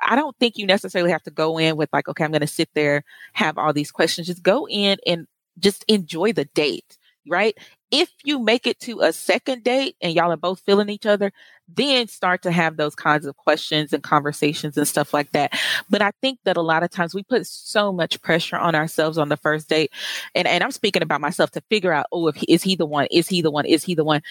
[0.02, 2.46] I don't think you necessarily have to go in with like, okay, I'm going to
[2.46, 4.26] sit there, have all these questions.
[4.26, 5.26] Just go in and
[5.58, 7.58] just enjoy the date right?
[7.90, 11.32] If you make it to a second date and y'all are both feeling each other,
[11.68, 15.52] then start to have those kinds of questions and conversations and stuff like that.
[15.88, 19.18] But I think that a lot of times we put so much pressure on ourselves
[19.18, 19.92] on the first date.
[20.34, 22.86] And, and I'm speaking about myself to figure out, oh, if he, is he the
[22.86, 23.06] one?
[23.10, 23.66] Is he the one?
[23.66, 24.22] Is he the one?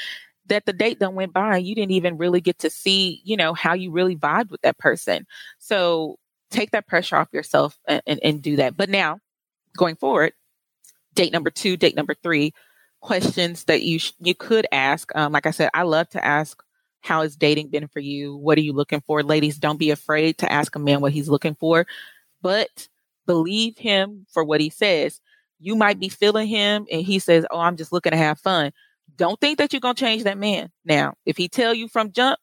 [0.47, 3.35] That the date done went by and you didn't even really get to see, you
[3.35, 5.25] know, how you really vibe with that person.
[5.59, 6.17] So
[6.51, 8.77] take that pressure off yourself and, and, and do that.
[8.77, 9.19] But now
[9.75, 10.33] going forward,
[11.15, 12.53] date number two, date number three,
[13.05, 15.15] questions that you sh- you could ask.
[15.15, 16.61] Um, like I said, I love to ask,
[17.01, 18.35] "How has dating been for you?
[18.37, 21.29] What are you looking for?" Ladies, don't be afraid to ask a man what he's
[21.29, 21.87] looking for,
[22.41, 22.87] but
[23.27, 25.19] believe him for what he says.
[25.59, 28.71] you might be feeling him and he says, Oh, I'm just looking to have fun.
[29.17, 30.71] Don't think that you're gonna change that man.
[30.85, 32.39] Now, if he tell you from jump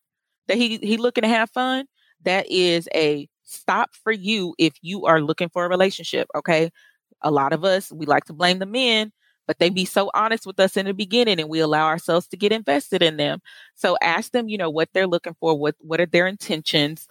[0.48, 1.86] that he he looking to have fun,
[2.24, 6.28] that is a stop for you if you are looking for a relationship.
[6.34, 6.70] Okay.
[7.22, 9.12] A lot of us, we like to blame the men,
[9.46, 12.36] but they be so honest with us in the beginning and we allow ourselves to
[12.36, 13.40] get invested in them.
[13.74, 17.06] So ask them, you know, what they're looking for, what what are their intentions.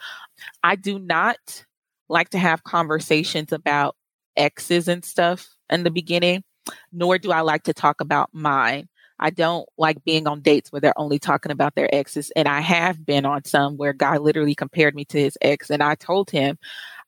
[0.63, 1.65] I do not
[2.09, 3.95] like to have conversations about
[4.37, 6.43] exes and stuff in the beginning,
[6.91, 8.87] nor do I like to talk about mine.
[9.21, 12.31] I don't like being on dates where they're only talking about their exes.
[12.35, 15.69] And I have been on some where guy literally compared me to his ex.
[15.69, 16.57] And I told him,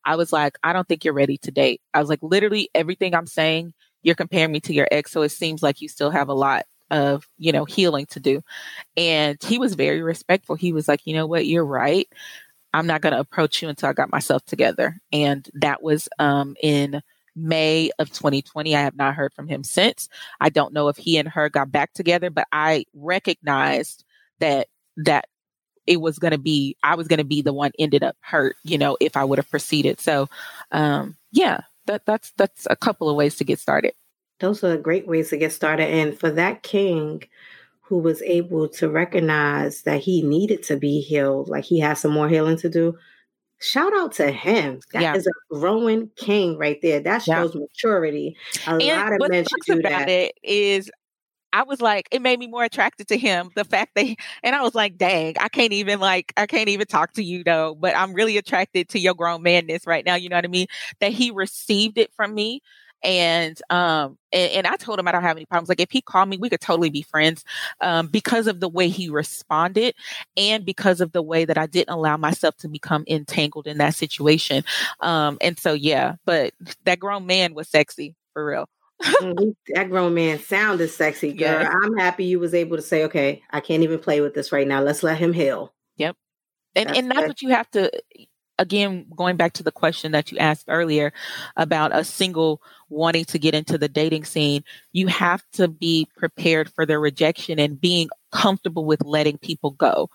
[0.06, 1.82] I was like, I don't think you're ready to date.
[1.94, 5.12] I was like, literally everything I'm saying, you're comparing me to your ex.
[5.12, 8.44] So it seems like you still have a lot of, you know, healing to do.
[8.96, 10.56] And he was very respectful.
[10.56, 12.08] He was like, you know what, you're right.
[12.74, 14.98] I'm not going to approach you until I got myself together.
[15.12, 17.02] And that was um, in
[17.36, 18.76] May of 2020.
[18.76, 20.10] I have not heard from him since.
[20.40, 24.04] I don't know if he and her got back together, but I recognized
[24.40, 25.26] that that
[25.86, 28.56] it was going to be I was going to be the one ended up hurt,
[28.64, 30.00] you know, if I would have proceeded.
[30.00, 30.30] So,
[30.72, 33.94] um, yeah, that that's that's a couple of ways to get started.
[34.40, 37.24] Those are great ways to get started, and for that king
[37.82, 42.12] who was able to recognize that he needed to be healed, like he has some
[42.12, 42.98] more healing to do
[43.64, 44.80] shout out to him.
[44.92, 45.16] That yeah.
[45.16, 47.00] is a growing king right there.
[47.00, 47.62] That shows yeah.
[47.62, 48.36] maturity.
[48.68, 50.10] A and lot of men should do about that.
[50.10, 50.92] It is
[51.54, 53.52] I was like, it made me more attracted to him.
[53.56, 56.88] The fact that, and I was like, dang, I can't even like, I can't even
[56.88, 60.16] talk to you though, but I'm really attracted to your grown manness right now.
[60.16, 60.68] You know what I mean?
[61.00, 62.62] That he received it from me
[63.04, 65.70] and um and, and, I told him I don't have any problems.
[65.70, 67.44] Like if he called me, we could totally be friends
[67.82, 69.94] um, because of the way he responded
[70.38, 73.94] and because of the way that I didn't allow myself to become entangled in that
[73.94, 74.64] situation.
[75.02, 76.54] Um, and so yeah, but
[76.86, 78.70] that grown man was sexy for real.
[79.04, 81.68] Mm, that grown man sounded sexy, girl.
[81.70, 84.68] I'm happy you was able to say, okay, I can't even play with this right
[84.68, 84.82] now.
[84.82, 85.74] Let's let him heal.
[85.98, 86.16] Yep.
[86.76, 87.92] And that's, and that's what you have to
[88.60, 91.12] again, going back to the question that you asked earlier
[91.58, 96.72] about a single wanting to get into the dating scene, you have to be prepared
[96.72, 100.10] for the rejection and being comfortable with letting people go.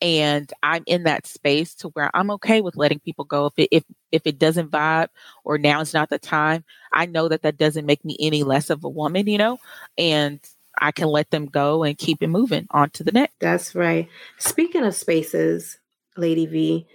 [0.00, 3.46] And I'm in that space to where I'm okay with letting people go.
[3.46, 5.08] If it, if, if it doesn't vibe
[5.44, 8.70] or now is not the time, I know that that doesn't make me any less
[8.70, 9.58] of a woman, you know,
[9.98, 10.38] and
[10.78, 13.34] I can let them go and keep it moving on to the next.
[13.40, 14.08] That's right.
[14.38, 15.78] Speaking of spaces,
[16.16, 16.86] Lady V,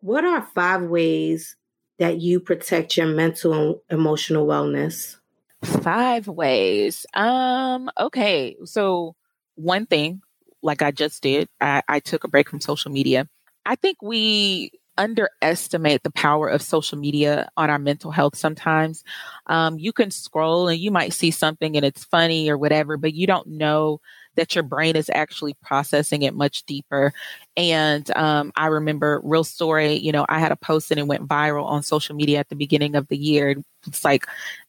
[0.00, 1.54] what are five ways
[1.98, 5.16] that you protect your mental and emotional wellness?
[5.62, 7.06] Five ways.
[7.14, 8.56] Um, okay.
[8.64, 9.14] So
[9.56, 10.22] one thing,
[10.62, 13.28] like I just did, I, I took a break from social media.
[13.64, 19.04] I think we underestimate the power of social media on our mental health sometimes.
[19.46, 23.12] Um, you can scroll and you might see something and it's funny or whatever, but
[23.14, 24.00] you don't know
[24.36, 27.12] that your brain is actually processing it much deeper.
[27.56, 31.26] And um, I remember real story, you know, I had a post and it went
[31.28, 33.56] viral on social media at the beginning of the year.
[33.86, 34.26] It's like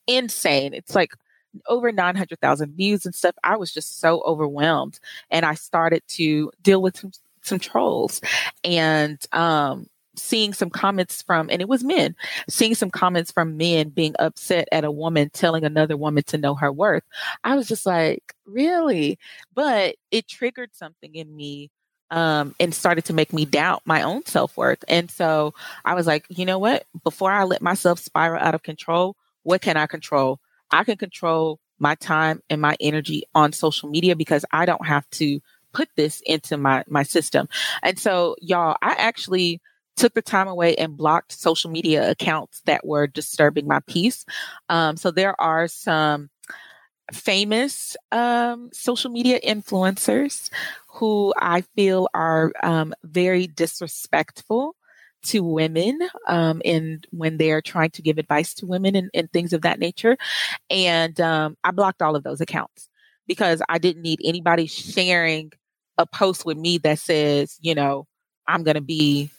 [0.07, 0.73] insane.
[0.73, 1.11] It's like
[1.67, 3.35] over 900,000 views and stuff.
[3.43, 4.99] I was just so overwhelmed.
[5.29, 8.21] And I started to deal with some, some trolls.
[8.63, 12.15] And um, seeing some comments from, and it was men,
[12.49, 16.55] seeing some comments from men being upset at a woman telling another woman to know
[16.55, 17.03] her worth.
[17.43, 19.19] I was just like, really?
[19.53, 21.71] But it triggered something in me
[22.11, 24.83] um, and started to make me doubt my own self worth.
[24.87, 25.53] And so
[25.85, 26.85] I was like, you know what?
[27.03, 30.39] Before I let myself spiral out of control, what can I control?
[30.71, 35.09] I can control my time and my energy on social media because I don't have
[35.11, 35.39] to
[35.73, 37.47] put this into my my system.
[37.83, 39.61] And so y'all, I actually
[39.95, 44.25] took the time away and blocked social media accounts that were disturbing my peace.
[44.69, 46.29] Um, so there are some
[47.13, 50.49] famous um, social media influencers
[50.89, 54.75] who I feel are um, very disrespectful
[55.23, 59.53] to women um, and when they're trying to give advice to women and, and things
[59.53, 60.17] of that nature.
[60.69, 62.89] And um, I blocked all of those accounts
[63.27, 65.51] because I didn't need anybody sharing
[65.97, 68.07] a post with me that says, you know,
[68.47, 69.31] I'm going to be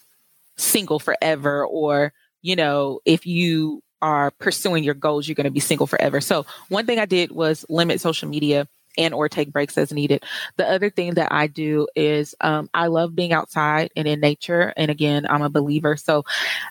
[0.59, 2.13] single forever or
[2.43, 6.45] you know if you are pursuing your goals you're going to be single forever so
[6.69, 8.67] one thing i did was limit social media
[8.99, 10.23] and or take breaks as needed
[10.57, 14.73] the other thing that i do is um, i love being outside and in nature
[14.77, 16.25] and again i'm a believer so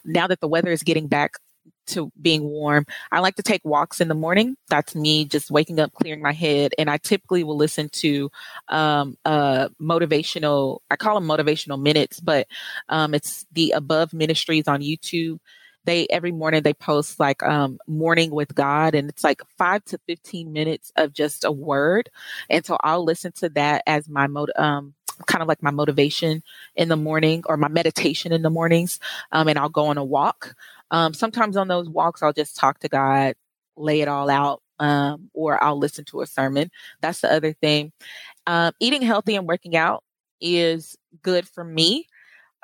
[0.05, 1.39] now that the weather is getting back
[1.87, 2.85] to being warm.
[3.11, 4.55] I like to take walks in the morning.
[4.69, 6.73] That's me just waking up, clearing my head.
[6.77, 8.29] And I typically will listen to
[8.67, 12.47] um, uh, motivational, I call them motivational minutes, but
[12.89, 15.39] um, it's the Above Ministries on YouTube.
[15.87, 19.99] They every morning they post like um morning with God and it's like 5 to
[20.07, 22.11] 15 minutes of just a word.
[22.51, 24.95] And so I'll listen to that as my mode um
[25.27, 26.43] kind of like my motivation
[26.75, 28.99] in the morning or my meditation in the mornings.
[29.31, 30.55] Um and I'll go on a walk.
[30.91, 33.35] Um sometimes on those walks I'll just talk to God,
[33.77, 36.71] lay it all out um, or I'll listen to a sermon.
[37.01, 37.91] That's the other thing.
[38.45, 40.03] Um, eating healthy and working out
[40.41, 42.07] is good for me.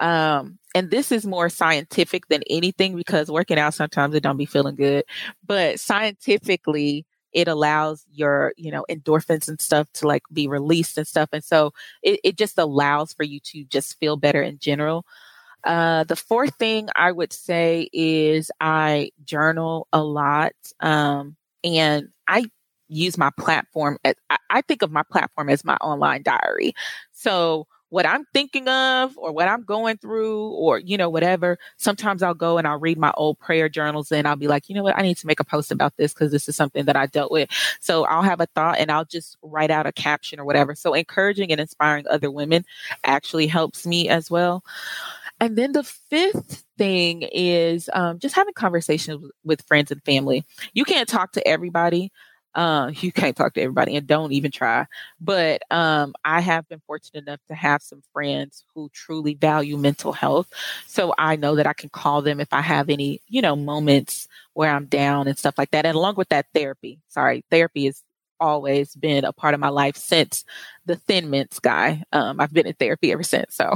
[0.04, 4.46] Um, and this is more scientific than anything because working out sometimes it don't be
[4.46, 5.06] feeling good,
[5.48, 11.08] but scientifically it allows your, you know, endorphins and stuff to like be released and
[11.08, 11.30] stuff.
[11.32, 15.06] And so it, it just allows for you to just feel better in general.
[15.64, 20.52] Uh, the fourth thing I would say is I journal a lot.
[20.82, 22.44] Um, and I
[22.90, 24.16] use my platform as,
[24.50, 26.74] I think of my platform as my online diary.
[27.14, 32.24] So what I'm thinking of or what I'm going through or, you know, whatever, sometimes
[32.24, 34.82] I'll go and I'll read my old prayer journals and I'll be like, you know
[34.82, 37.06] what, I need to make a post about this because this is something that I
[37.06, 37.52] dealt with.
[37.82, 40.74] So I'll have a thought and I'll just write out a caption or whatever.
[40.74, 42.66] So encouraging and inspiring other women
[43.04, 44.64] actually helps me as well.
[45.40, 50.46] And then the fifth thing is um, just having conversations with friends and family.
[50.74, 52.12] You can't talk to everybody,
[52.56, 54.86] uh, you can't talk to everybody and don't even try.
[55.20, 60.14] But um, I have been fortunate enough to have some friends who truly value mental
[60.14, 60.52] health.
[60.88, 64.28] So I know that I can call them if I have any, you know, moments
[64.54, 65.86] where I'm down and stuff like that.
[65.86, 67.00] And along with that, therapy.
[67.10, 68.04] Sorry, therapy has
[68.40, 70.44] always been a part of my life since
[70.86, 72.04] the Thin Mints guy.
[72.12, 73.56] Um, I've been in therapy ever since.
[73.56, 73.74] So.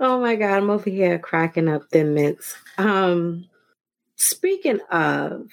[0.00, 2.54] oh my God, I'm over here cracking up Thin Mints.
[2.78, 3.46] Um,
[4.16, 5.48] speaking of,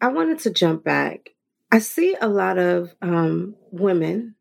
[0.00, 1.30] I wanted to jump back.
[1.70, 4.34] I see a lot of um, women,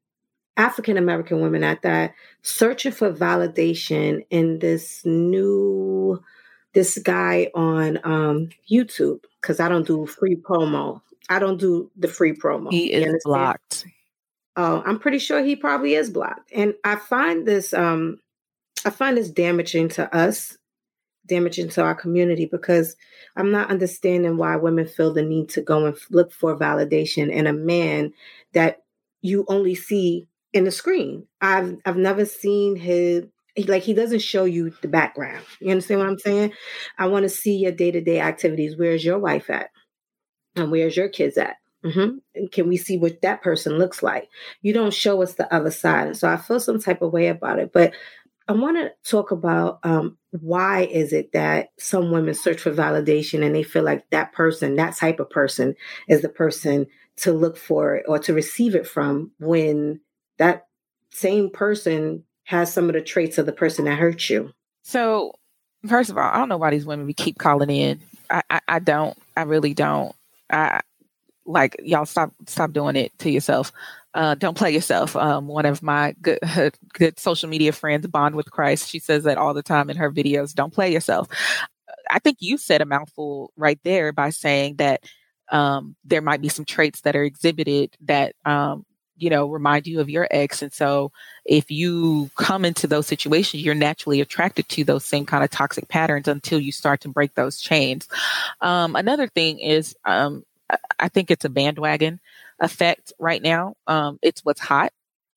[0.56, 6.22] African American women at that, searching for validation in this new,
[6.74, 11.02] this guy on um, YouTube, because I don't do free promo.
[11.30, 12.72] I don't do the free promo.
[12.72, 13.86] He is blocked.
[14.56, 16.52] Oh, I'm pretty sure he probably is blocked.
[16.54, 18.20] And I find this um
[18.86, 20.58] I find this damaging to us
[21.28, 22.96] damaging to our community because
[23.36, 27.48] I'm not understanding why women feel the need to go and look for validation in
[27.48, 28.13] a man
[28.54, 28.80] that
[29.22, 31.28] you only see in the screen.
[31.42, 33.26] I've I've never seen his
[33.68, 35.44] like he doesn't show you the background.
[35.60, 36.54] You understand what I'm saying?
[36.98, 38.78] I want to see your day to day activities.
[38.78, 39.70] Where's your wife at?
[40.56, 41.58] And where's your kids at?
[41.86, 42.46] Mm-hmm.
[42.52, 44.30] Can we see what that person looks like?
[44.62, 46.08] You don't show us the other side.
[46.08, 47.72] And so I feel some type of way about it.
[47.72, 47.94] But
[48.47, 53.45] I want to talk about um, why is it that some women search for validation
[53.45, 55.75] and they feel like that person, that type of person,
[56.07, 59.99] is the person to look for or to receive it from when
[60.38, 60.67] that
[61.12, 64.51] same person has some of the traits of the person that hurt you.
[64.83, 65.33] So,
[65.86, 67.99] first of all, I don't know why these women we keep calling in.
[68.29, 69.17] I, I, I don't.
[69.36, 70.15] I really don't.
[70.49, 70.81] I
[71.45, 73.71] like y'all stop stop doing it to yourself.
[74.17, 75.15] Uh, don't play yourself.
[75.15, 76.39] Um, one of my good
[76.93, 80.12] good social media friends, Bond with Christ, she says that all the time in her
[80.12, 80.56] videos.
[80.56, 81.27] Don't play yourself.
[82.10, 85.03] I think you said a mouthful right there by saying that
[85.51, 89.99] um, there might be some traits that are exhibited that um, you know remind you
[89.99, 91.12] of your ex, and so
[91.45, 95.89] if you come into those situations, you're naturally attracted to those same kind of toxic
[95.89, 98.08] patterns until you start to break those chains.
[98.62, 100.43] Um, another thing is, um,
[100.99, 102.19] I think it's a bandwagon
[102.60, 103.76] effect right now.
[103.88, 104.91] Um, it's what's hot.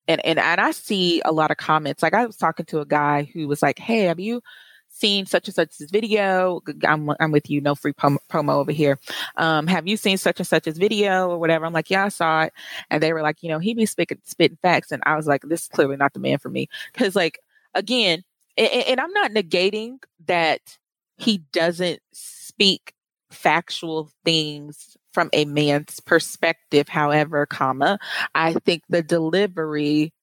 [0.07, 2.01] And, and and I see a lot of comments.
[2.03, 4.41] Like I was talking to a guy who was like, "Hey, have you
[4.89, 6.61] seen such and such's video?
[6.83, 7.61] I'm I'm with you.
[7.61, 8.99] No free prom- promo over here.
[9.37, 12.43] Um, have you seen such and such's video or whatever?" I'm like, "Yeah, I saw
[12.43, 12.53] it."
[12.89, 15.43] And they were like, "You know, he be spitting spitting facts," and I was like,
[15.43, 17.39] "This is clearly not the man for me." Because like
[17.75, 18.23] again,
[18.57, 20.77] and, and I'm not negating that
[21.17, 22.93] he doesn't speak
[23.29, 26.87] factual things from a man's perspective.
[26.89, 27.99] However, comma,
[28.35, 30.13] I think the delivery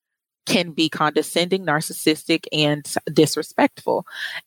[0.45, 4.05] can be condescending, narcissistic, and disrespectful.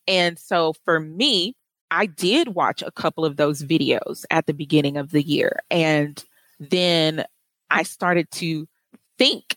[0.09, 1.55] And so for me,
[1.90, 5.61] I did watch a couple of those videos at the beginning of the year.
[5.70, 6.22] And
[6.59, 7.24] then
[7.70, 8.66] I started to
[9.18, 9.57] think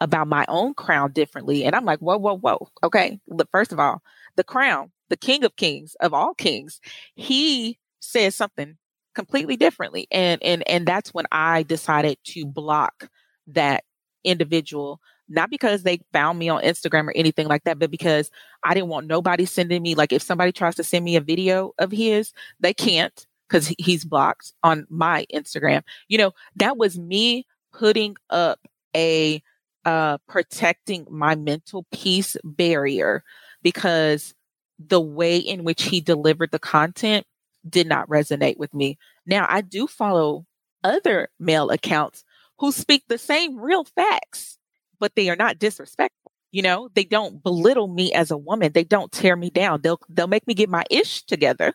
[0.00, 1.64] about my own crown differently.
[1.64, 2.68] And I'm like, whoa, whoa, whoa.
[2.84, 3.18] Okay.
[3.50, 4.02] First of all,
[4.36, 6.80] the crown, the king of kings of all kings,
[7.14, 8.76] he says something
[9.16, 10.06] completely differently.
[10.12, 13.08] And and and that's when I decided to block
[13.48, 13.82] that
[14.24, 18.30] individual not because they found me on Instagram or anything like that, but because
[18.62, 21.72] I didn't want nobody sending me like if somebody tries to send me a video
[21.78, 25.82] of his, they can't because he's blocked on my Instagram.
[26.08, 28.60] You know, that was me putting up
[28.94, 29.42] a
[29.84, 33.24] uh protecting my mental peace barrier
[33.62, 34.34] because
[34.78, 37.26] the way in which he delivered the content
[37.68, 38.98] did not resonate with me.
[39.26, 40.46] Now, I do follow
[40.84, 42.24] other male accounts
[42.58, 44.58] who speak the same real facts,
[44.98, 46.32] but they are not disrespectful.
[46.52, 48.72] You know, they don't belittle me as a woman.
[48.72, 49.82] They don't tear me down.
[49.82, 51.74] They'll they'll make me get my ish together,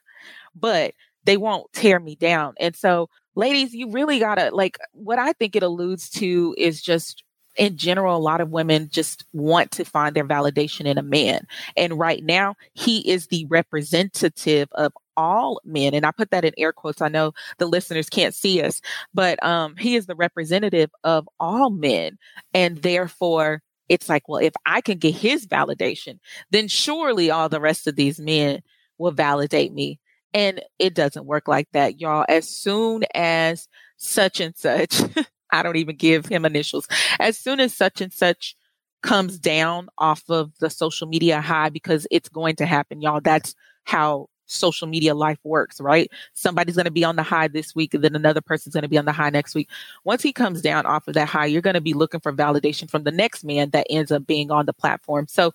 [0.55, 0.93] but
[1.25, 2.55] they won't tear me down.
[2.59, 7.23] And so, ladies, you really gotta like what I think it alludes to is just
[7.57, 11.45] in general, a lot of women just want to find their validation in a man.
[11.75, 15.93] And right now, he is the representative of all men.
[15.93, 17.01] And I put that in air quotes.
[17.01, 18.81] I know the listeners can't see us,
[19.13, 22.17] but um, he is the representative of all men.
[22.53, 26.19] And therefore, it's like, well, if I can get his validation,
[26.51, 28.61] then surely all the rest of these men
[28.97, 29.99] will validate me.
[30.33, 32.25] And it doesn't work like that, y'all.
[32.29, 35.01] As soon as such and such
[35.51, 36.87] I don't even give him initials.
[37.19, 38.55] As soon as such and such
[39.03, 43.21] comes down off of the social media high, because it's going to happen, y'all.
[43.21, 46.11] That's how social media life works, right?
[46.33, 48.89] Somebody's going to be on the high this week, and then another person's going to
[48.89, 49.69] be on the high next week.
[50.03, 52.89] Once he comes down off of that high, you're going to be looking for validation
[52.89, 55.27] from the next man that ends up being on the platform.
[55.27, 55.53] So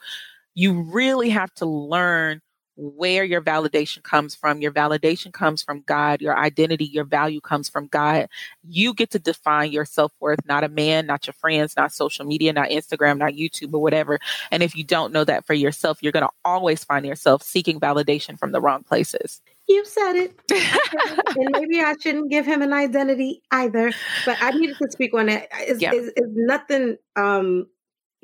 [0.54, 2.40] you really have to learn
[2.76, 4.60] where your validation comes from.
[4.60, 6.20] Your validation comes from God.
[6.20, 8.28] Your identity, your value comes from God.
[8.68, 12.26] You get to define your self worth, not a man, not your friends, not social
[12.26, 14.18] media, not Instagram, not YouTube, or whatever.
[14.50, 17.80] And if you don't know that for yourself, you're going to always find yourself seeking
[17.80, 19.40] validation from the wrong places.
[19.68, 20.40] You said it.
[21.36, 23.92] and maybe I shouldn't give him an identity either,
[24.24, 25.48] but I needed to speak on it.
[25.54, 25.90] It's, yeah.
[25.92, 27.66] it's, it's nothing um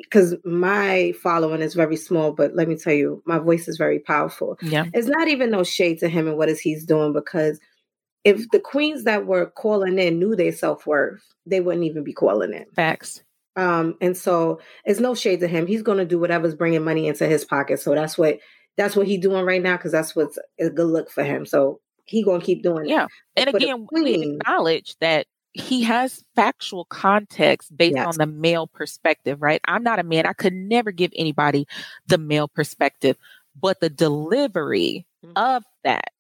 [0.03, 3.99] because my following is very small, but let me tell you, my voice is very
[3.99, 4.59] powerful.
[4.63, 4.87] Yeah.
[4.93, 7.59] It's not even no shade to him and what is he's doing because
[8.25, 12.13] if the queens that were calling in knew their self worth, they wouldn't even be
[12.13, 12.67] calling in.
[12.75, 13.23] Facts.
[13.57, 15.67] Um, and so it's no shade to him.
[15.67, 17.81] He's going to do whatever's bringing money into his pocket.
[17.81, 18.39] So that's what
[18.77, 21.45] that's what he's doing right now because that's what's a good look for him.
[21.45, 22.91] So he going to keep doing it.
[22.91, 23.07] yeah.
[23.37, 23.47] It.
[23.49, 28.07] And again, we acknowledge that he has factual context based yes.
[28.07, 29.61] on the male perspective, right?
[29.67, 30.27] I'm not a man.
[30.27, 31.67] I could never give anybody
[32.07, 33.17] the male perspective,
[33.61, 35.37] but the delivery mm-hmm.
[35.37, 36.13] of that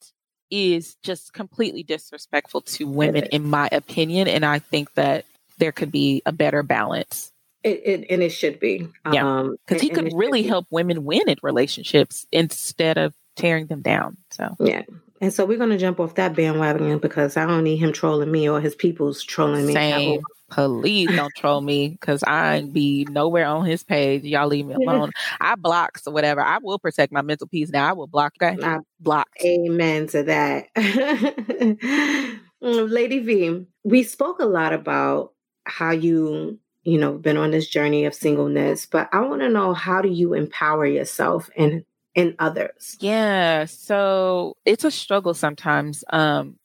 [0.51, 4.28] is just completely disrespectful to women, in my opinion.
[4.28, 5.24] And I think that
[5.57, 7.33] there could be a better balance.
[7.62, 8.89] It, it, and it should be.
[9.11, 9.49] Yeah.
[9.66, 14.18] Because um, he could really help women win in relationships instead of tearing them down.
[14.30, 14.83] So, yeah.
[15.22, 18.32] And so we're going to jump off that bandwagon because I don't need him trolling
[18.32, 19.72] me or his people's trolling me.
[19.72, 20.20] Same.
[20.50, 24.24] Please don't troll me because I ain't be nowhere on his page.
[24.24, 25.12] Y'all leave me alone.
[25.40, 26.42] I block or whatever.
[26.42, 27.88] I will protect my mental peace now.
[27.88, 28.34] I will block.
[28.42, 28.62] Okay?
[28.62, 29.28] I block.
[29.42, 30.66] Amen to that.
[32.62, 35.32] Mm, Lady V, we spoke a lot about
[35.64, 39.72] how you you know been on this journey of singleness but i want to know
[39.72, 41.84] how do you empower yourself and
[42.14, 42.96] in others?
[43.00, 46.04] Yeah, so it's a struggle sometimes.
[46.10, 46.58] Um,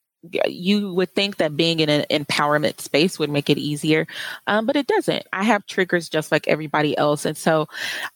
[0.45, 4.07] you would think that being in an empowerment space would make it easier,
[4.47, 5.25] um, but it doesn't.
[5.31, 7.67] I have triggers just like everybody else, and so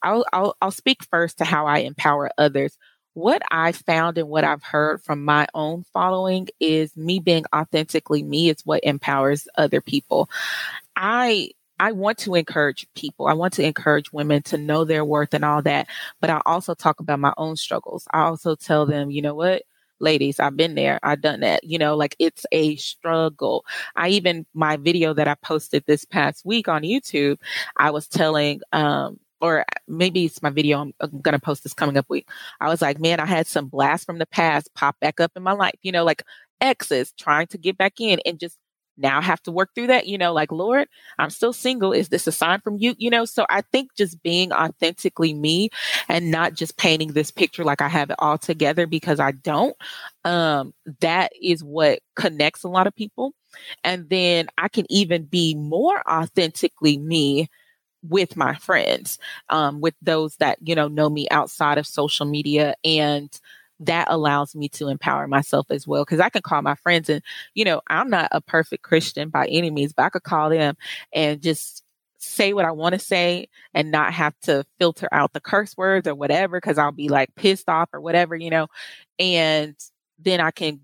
[0.04, 2.78] I'll, I'll I'll speak first to how I empower others.
[3.14, 8.24] What I found and what I've heard from my own following is me being authentically
[8.24, 10.30] me is what empowers other people.
[10.96, 11.52] I
[11.82, 13.26] I want to encourage people.
[13.26, 15.88] I want to encourage women to know their worth and all that.
[16.20, 18.08] But I also talk about my own struggles.
[18.12, 19.64] I also tell them, you know what?
[20.00, 21.00] Ladies, I've been there.
[21.02, 21.64] I've done that.
[21.64, 23.66] You know, like it's a struggle.
[23.96, 27.40] I even, my video that I posted this past week on YouTube,
[27.78, 31.74] I was telling, um, or maybe it's my video I'm, I'm going to post this
[31.74, 32.30] coming up week.
[32.60, 35.42] I was like, man, I had some blast from the past pop back up in
[35.42, 36.22] my life, you know, like
[36.62, 38.60] exes trying to get back in and just
[38.98, 40.88] now I have to work through that, you know, like, Lord,
[41.18, 41.94] I'm still single.
[41.94, 42.96] Is this a sign from you?
[42.98, 45.70] You know, so I think just being authentically me
[46.08, 49.76] and not just painting this picture like I have it all together because I don't,
[50.26, 53.34] um, that is what connects a lot of people.
[53.84, 57.50] And then I can even be more authentically me
[58.04, 59.20] with my friends,
[59.50, 63.30] um, with those that, you know, know me outside of social media and,
[63.82, 66.06] that allows me to empower myself as well.
[66.06, 67.22] Cause I can call my friends and,
[67.56, 70.76] you know, I'm not a perfect Christian by any means, but I could call them
[71.14, 71.84] and just
[72.20, 76.08] say what I want to say and not have to filter out the curse words
[76.08, 76.62] or whatever.
[76.62, 78.68] Cause I'll be like pissed off or whatever, you know,
[79.18, 79.76] and
[80.20, 80.82] then I can,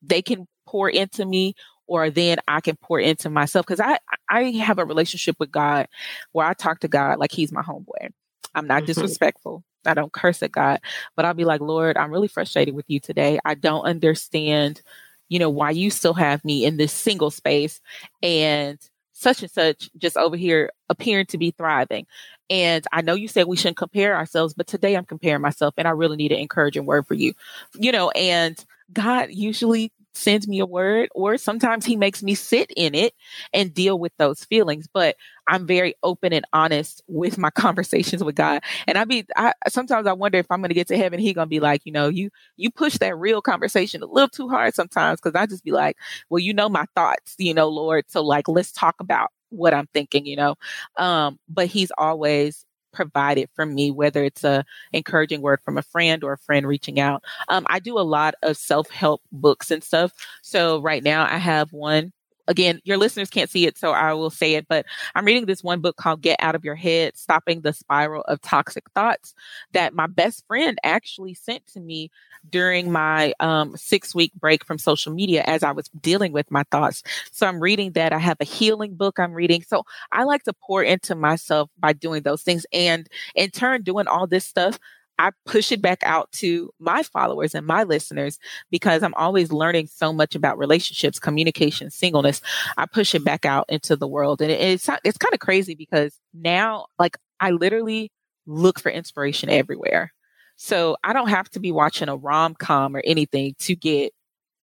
[0.00, 1.54] they can pour into me
[1.88, 3.66] or then I can pour into myself.
[3.66, 3.98] Cause I,
[4.30, 5.88] I have a relationship with God
[6.30, 8.10] where I talk to God like he's my homeboy.
[8.56, 9.62] I'm not disrespectful.
[9.84, 10.80] I don't curse at God,
[11.14, 13.38] but I'll be like, Lord, I'm really frustrated with you today.
[13.44, 14.82] I don't understand,
[15.28, 17.80] you know, why you still have me in this single space
[18.20, 18.80] and
[19.12, 22.06] such and such just over here appearing to be thriving.
[22.50, 25.88] And I know you said we shouldn't compare ourselves, but today I'm comparing myself and
[25.88, 27.32] I really need an encouraging word for you,
[27.74, 32.70] you know, and God usually sends me a word, or sometimes He makes me sit
[32.76, 33.14] in it
[33.52, 34.86] and deal with those feelings.
[34.92, 35.16] But
[35.48, 38.62] I'm very open and honest with my conversations with God.
[38.86, 41.34] And I be, I sometimes I wonder if I'm going to get to heaven, He
[41.34, 44.74] to be like, you know, you you push that real conversation a little too hard
[44.74, 45.96] sometimes because I just be like,
[46.30, 48.04] well, you know my thoughts, you know, Lord.
[48.08, 50.56] So like, let's talk about what I'm thinking, you know.
[50.98, 52.64] Um, but He's always
[52.96, 56.98] provided for me, whether it's a encouraging word from a friend or a friend reaching
[56.98, 57.22] out.
[57.48, 60.12] Um, I do a lot of self help books and stuff.
[60.42, 62.12] So right now I have one
[62.48, 65.62] again, your listeners can't see it, so I will say it, but I'm reading this
[65.62, 69.34] one book called Get Out of Your Head Stopping the Spiral of Toxic Thoughts
[69.72, 72.10] that my best friend actually sent to me
[72.48, 76.64] during my um, six week break from social media as I was dealing with my
[76.70, 77.02] thoughts.
[77.32, 78.12] So I'm reading that.
[78.12, 79.62] I have a healing book I'm reading.
[79.62, 82.66] So I like to pour into myself by doing those things.
[82.72, 84.78] And in turn, doing all this stuff,
[85.18, 88.38] I push it back out to my followers and my listeners
[88.70, 92.40] because I'm always learning so much about relationships, communication, singleness.
[92.76, 94.42] I push it back out into the world.
[94.42, 98.10] And it's, it's kind of crazy because now, like, I literally
[98.46, 100.12] look for inspiration everywhere.
[100.56, 104.12] So I don't have to be watching a rom com or anything to get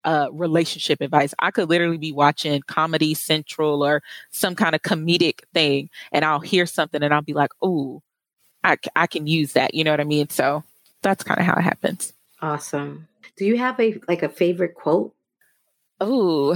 [0.03, 1.33] uh, relationship advice.
[1.39, 6.39] I could literally be watching Comedy Central or some kind of comedic thing, and I'll
[6.39, 8.01] hear something and I'll be like, "Ooh,
[8.63, 9.73] I, I can use that.
[9.73, 10.29] You know what I mean?
[10.29, 10.63] So
[11.01, 12.13] that's kind of how it happens.
[12.41, 13.07] Awesome.
[13.37, 15.13] Do you have a like a favorite quote?
[15.99, 16.55] Oh,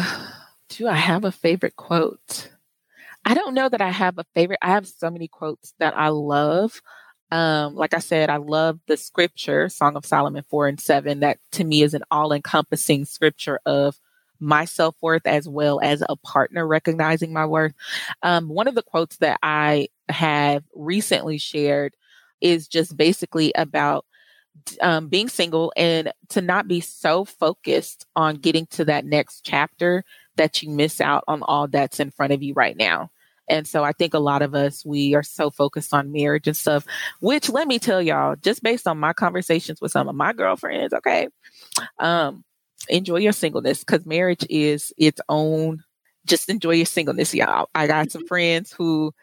[0.69, 2.49] do I have a favorite quote?
[3.25, 4.59] I don't know that I have a favorite.
[4.61, 6.81] I have so many quotes that I love.
[7.31, 11.21] Um, like I said, I love the scripture, Song of Solomon 4 and 7.
[11.21, 13.99] That to me is an all encompassing scripture of
[14.39, 17.73] my self worth as well as a partner recognizing my worth.
[18.23, 21.93] Um, one of the quotes that I have recently shared
[22.41, 24.05] is just basically about
[24.81, 30.03] um, being single and to not be so focused on getting to that next chapter
[30.35, 33.09] that you miss out on all that's in front of you right now.
[33.49, 36.55] And so I think a lot of us, we are so focused on marriage and
[36.55, 36.85] stuff,
[37.19, 40.93] which let me tell y'all, just based on my conversations with some of my girlfriends,
[40.93, 41.27] okay,
[41.99, 42.43] um,
[42.87, 45.83] enjoy your singleness because marriage is its own,
[46.25, 47.69] just enjoy your singleness, y'all.
[47.75, 49.13] I got some friends who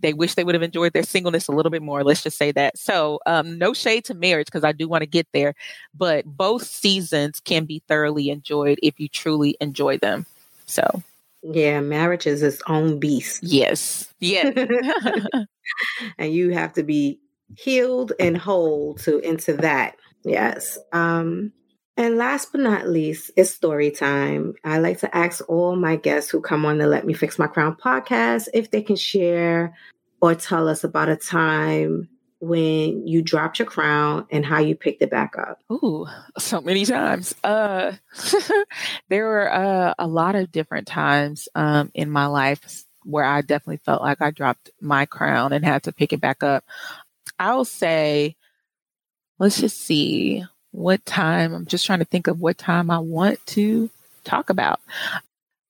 [0.00, 2.04] they wish they would have enjoyed their singleness a little bit more.
[2.04, 2.78] Let's just say that.
[2.78, 5.54] So, um, no shade to marriage because I do want to get there,
[5.94, 10.26] but both seasons can be thoroughly enjoyed if you truly enjoy them.
[10.66, 11.02] So,
[11.42, 13.42] yeah, marriage is its own beast.
[13.42, 14.56] Yes, yes,
[16.18, 17.20] and you have to be
[17.56, 19.96] healed and whole to into that.
[20.24, 20.78] Yes.
[20.92, 21.52] Um,
[21.96, 24.54] and last but not least, it's story time.
[24.64, 27.46] I like to ask all my guests who come on the Let Me Fix My
[27.46, 29.76] Crown podcast if they can share
[30.20, 32.08] or tell us about a time
[32.40, 35.60] when you dropped your crown and how you picked it back up.
[35.70, 37.34] Ooh, so many times.
[37.44, 37.92] Uh,
[39.08, 43.80] there were uh, a lot of different times um, in my life where I definitely
[43.84, 46.64] felt like I dropped my crown and had to pick it back up.
[47.38, 48.36] I'll say,
[49.38, 50.44] let's just see
[50.74, 53.88] what time I'm just trying to think of what time I want to
[54.24, 54.80] talk about.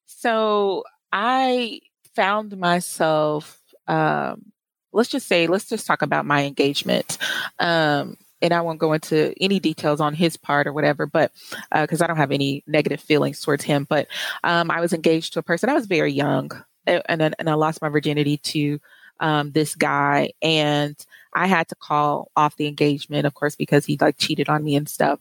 [0.07, 1.81] So I
[2.17, 4.53] found myself, um,
[4.95, 7.19] let's just say, let's just talk about my engagement.
[7.59, 11.33] Um, and I won't go into any details on his part or whatever, but
[11.71, 13.87] because uh, I don't have any negative feelings towards him.
[13.89, 14.09] But
[14.43, 15.69] um, I was engaged to a person.
[15.69, 16.51] I was very young,
[16.87, 18.81] and, and, and I lost my virginity to
[19.21, 20.97] um, this guy, and
[21.35, 24.77] I had to call off the engagement, of course, because he like cheated on me
[24.77, 25.19] and stuff.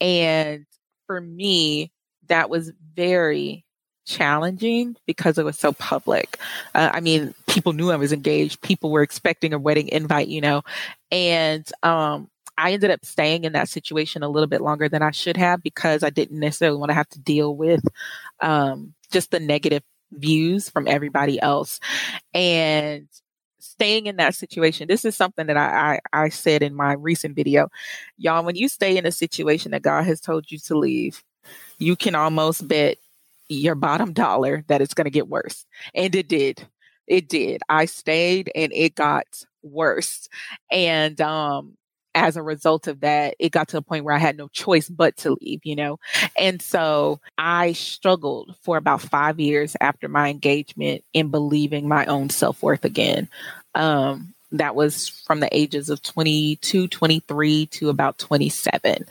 [0.00, 0.66] And
[1.06, 1.92] for me,
[2.28, 3.64] that was very
[4.04, 6.38] challenging because it was so public.
[6.74, 8.62] Uh, I mean, people knew I was engaged.
[8.62, 10.62] People were expecting a wedding invite, you know,
[11.10, 15.12] and um, I ended up staying in that situation a little bit longer than I
[15.12, 17.84] should have because I didn't necessarily want to have to deal with
[18.40, 19.82] um, just the negative
[20.12, 21.78] views from everybody else.
[22.34, 23.08] And
[23.70, 27.36] staying in that situation, this is something that I, I, I said in my recent
[27.36, 27.68] video.
[28.16, 31.22] Y'all, when you stay in a situation that God has told you to leave,
[31.78, 32.98] you can almost bet
[33.48, 35.64] your bottom dollar that it's going to get worse.
[35.94, 36.66] And it did.
[37.06, 37.62] It did.
[37.68, 39.26] I stayed and it got
[39.62, 40.28] worse.
[40.70, 41.78] And um
[42.14, 44.88] as a result of that, it got to a point where I had no choice
[44.88, 45.98] but to leave, you know?
[46.36, 52.30] And so I struggled for about five years after my engagement in believing my own
[52.30, 53.28] self worth again.
[53.74, 59.04] Um, that was from the ages of 22, 23 to about 27.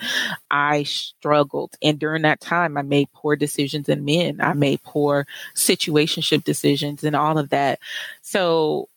[0.49, 1.75] I struggled.
[1.81, 4.41] And during that time, I made poor decisions in men.
[4.41, 7.79] I made poor situationship decisions and all of that.
[8.21, 8.89] So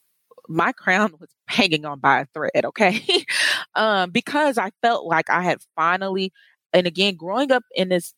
[0.48, 3.02] my crown was hanging on by a thread, okay?
[3.74, 6.32] um, because I felt like I had finally
[6.72, 8.14] and again, growing up in this,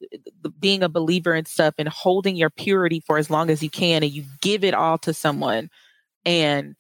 [0.60, 4.02] being a believer and stuff and holding your purity for as long as you can,
[4.02, 5.70] and you give it all to someone
[6.26, 6.76] and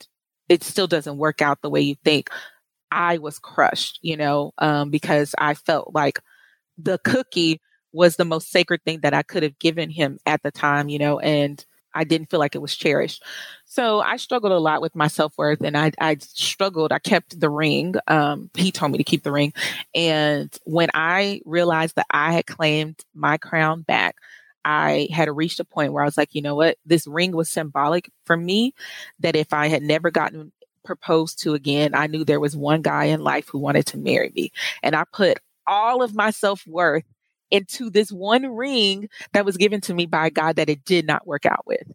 [0.52, 2.28] it still doesn't work out the way you think.
[2.90, 6.20] I was crushed, you know, um, because I felt like
[6.76, 7.58] the cookie
[7.94, 10.98] was the most sacred thing that I could have given him at the time, you
[10.98, 13.22] know, and I didn't feel like it was cherished.
[13.64, 16.92] So I struggled a lot with my self worth and I, I struggled.
[16.92, 17.94] I kept the ring.
[18.08, 19.54] Um, he told me to keep the ring.
[19.94, 24.11] And when I realized that I had claimed my crown back,
[24.64, 26.78] I had reached a point where I was like, you know what?
[26.86, 28.74] This ring was symbolic for me
[29.20, 30.52] that if I had never gotten
[30.84, 34.32] proposed to again, I knew there was one guy in life who wanted to marry
[34.34, 34.52] me.
[34.82, 37.04] And I put all of my self worth
[37.50, 41.26] into this one ring that was given to me by God that it did not
[41.26, 41.86] work out with.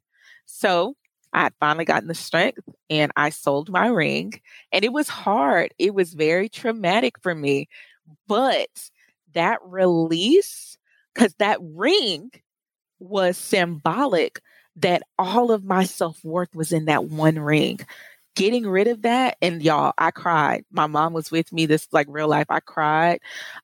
[0.45, 0.95] So
[1.33, 2.59] I had finally gotten the strength
[2.89, 4.39] and I sold my ring.
[4.71, 5.73] And it was hard.
[5.77, 7.67] It was very traumatic for me.
[8.27, 8.69] But
[9.33, 10.77] that release,
[11.13, 12.31] because that ring
[12.99, 14.41] was symbolic
[14.77, 17.79] that all of my self worth was in that one ring.
[18.35, 20.63] Getting rid of that and y'all i cried.
[20.71, 23.19] My mom was with me this like real life i cried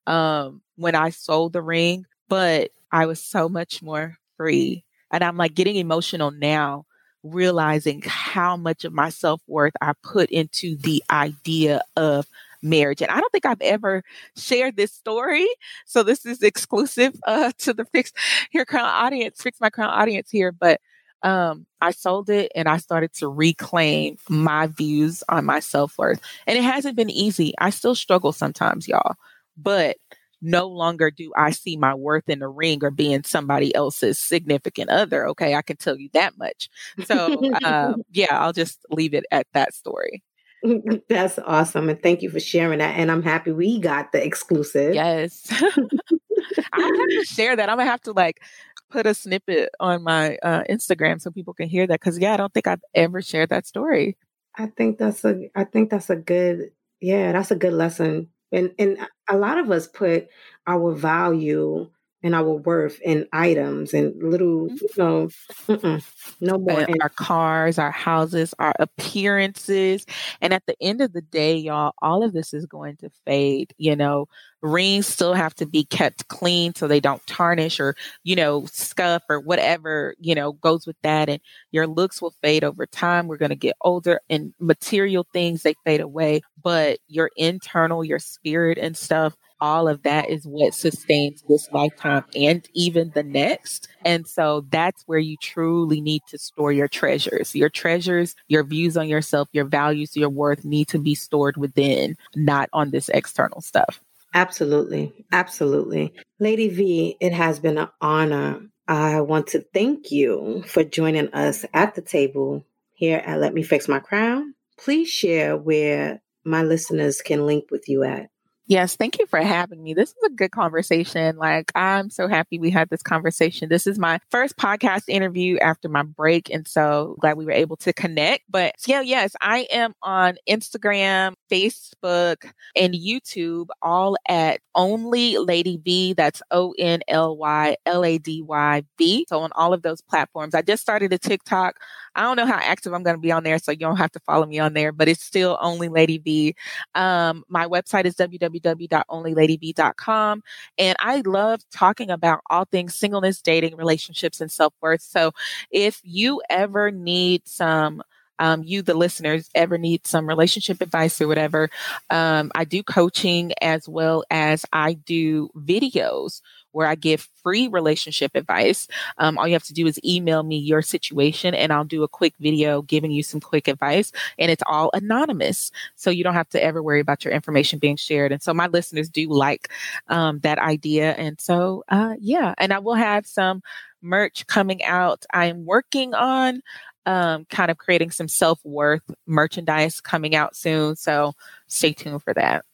[0.08, 4.84] um when i sold the ring but i was so much more free.
[5.12, 6.86] And i'm like getting emotional now
[7.22, 12.28] realizing how much of my self-worth i put into the idea of
[12.64, 14.04] marriage and i don't think i've ever
[14.36, 15.48] shared this story
[15.86, 18.12] so this is exclusive uh to the fix
[18.52, 20.80] your crown audience fix my crown audience here but
[21.24, 26.22] um, I sold it and I started to reclaim my views on my self worth.
[26.46, 27.54] And it hasn't been easy.
[27.60, 29.16] I still struggle sometimes, y'all,
[29.58, 29.98] but
[30.42, 34.90] no longer do I see my worth in the ring or being somebody else's significant
[34.90, 35.26] other.
[35.30, 35.56] Okay.
[35.56, 36.70] I can tell you that much.
[37.06, 40.22] So, uh, yeah, I'll just leave it at that story.
[41.10, 41.90] That's awesome.
[41.90, 42.98] And thank you for sharing that.
[42.98, 44.96] And I'm happy we got the exclusive.
[44.96, 45.48] Yes.
[45.52, 47.70] I have to share that.
[47.70, 48.42] I'm gonna have to like
[48.90, 52.00] put a snippet on my uh, Instagram so people can hear that.
[52.00, 54.18] Because yeah, I don't think I've ever shared that story.
[54.56, 55.50] I think that's a.
[55.56, 56.72] I think that's a good.
[57.02, 58.30] Yeah, that's a good lesson.
[58.52, 58.98] And and
[59.30, 60.28] a lot of us put
[60.68, 61.90] our value
[62.24, 65.74] and our worth in items and little, mm-hmm.
[65.74, 66.00] you know,
[66.40, 66.88] no more.
[67.02, 70.06] our cars, our houses, our appearances.
[70.42, 73.74] And at the end of the day, y'all, all of this is going to fade.
[73.78, 74.28] You know,
[74.62, 79.24] rings still have to be kept clean so they don't tarnish or, you know, scuff
[79.30, 81.28] or whatever, you know, goes with that.
[81.28, 83.28] And your looks will fade over time.
[83.28, 86.42] We're going to get older and material things, they fade away.
[86.62, 92.26] But your internal, your spirit and stuff, all of that is what sustains this lifetime
[92.36, 93.88] and even the next.
[94.04, 97.56] And so that's where you truly need to store your treasures.
[97.56, 102.18] Your treasures, your views on yourself, your values, your worth need to be stored within,
[102.36, 104.02] not on this external stuff.
[104.34, 105.14] Absolutely.
[105.32, 106.14] Absolutely.
[106.40, 108.68] Lady V, it has been an honor.
[108.86, 113.64] I want to thank you for joining us at the table here at Let Me
[113.64, 114.56] Fix My Crown.
[114.78, 118.30] Please share where my listeners can link with you at.
[118.66, 119.94] Yes, thank you for having me.
[119.94, 121.36] This is a good conversation.
[121.36, 123.68] Like, I'm so happy we had this conversation.
[123.68, 126.50] This is my first podcast interview after my break.
[126.50, 128.44] And so glad we were able to connect.
[128.50, 132.38] But yeah, yes, I am on Instagram, Facebook,
[132.74, 136.14] and YouTube, all at Only Lady V.
[136.14, 139.26] That's O N L Y L A D Y V.
[139.28, 140.56] So on all of those platforms.
[140.56, 141.76] I just started a TikTok.
[142.16, 144.12] I don't know how active I'm going to be on there, so you don't have
[144.12, 146.56] to follow me on there, but it's still Only Lady V.
[146.96, 148.16] Um, my website is
[148.60, 150.44] www.onlyladyv.com.
[150.78, 155.02] And I love talking about all things singleness, dating, relationships, and self worth.
[155.02, 155.32] So
[155.72, 158.04] if you ever need some
[158.40, 161.70] um, you, the listeners, ever need some relationship advice or whatever,
[162.10, 166.42] um, I do coaching as well as I do videos
[166.74, 168.88] where I give free relationship advice.
[169.18, 172.08] Um, all you have to do is email me your situation and I'll do a
[172.08, 174.12] quick video giving you some quick advice.
[174.38, 175.72] And it's all anonymous.
[175.96, 178.32] So you don't have to ever worry about your information being shared.
[178.32, 179.70] And so my listeners do like
[180.08, 181.14] um, that idea.
[181.14, 183.62] And so, uh, yeah, and I will have some
[184.02, 185.26] merch coming out.
[185.32, 186.62] I'm working on
[187.06, 190.96] um, kind of creating some self worth merchandise coming out soon.
[190.96, 191.34] So
[191.68, 192.66] stay tuned for that.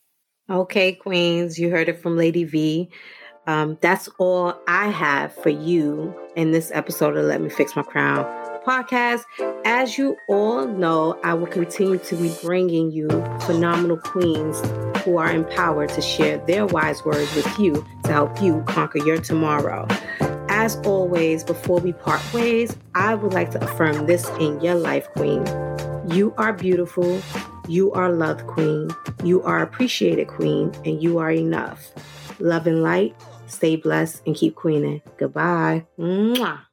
[0.49, 2.89] Okay, Queens, you heard it from Lady V.
[3.47, 7.83] Um, that's all I have for you in this episode of Let Me Fix My
[7.83, 8.25] Crown
[8.65, 9.23] podcast.
[9.65, 13.07] As you all know, I will continue to be bringing you
[13.41, 14.61] phenomenal queens
[15.03, 19.17] who are empowered to share their wise words with you to help you conquer your
[19.17, 19.87] tomorrow.
[20.49, 25.07] As always, before we part ways, I would like to affirm this in your life,
[25.13, 25.45] Queen.
[26.11, 27.21] You are beautiful.
[27.67, 28.89] You are loved, Queen.
[29.23, 31.91] You are appreciated, Queen, and you are enough.
[32.39, 33.15] Love and light.
[33.47, 35.01] Stay blessed and keep queening.
[35.17, 35.85] Goodbye.
[35.97, 36.68] Mwah.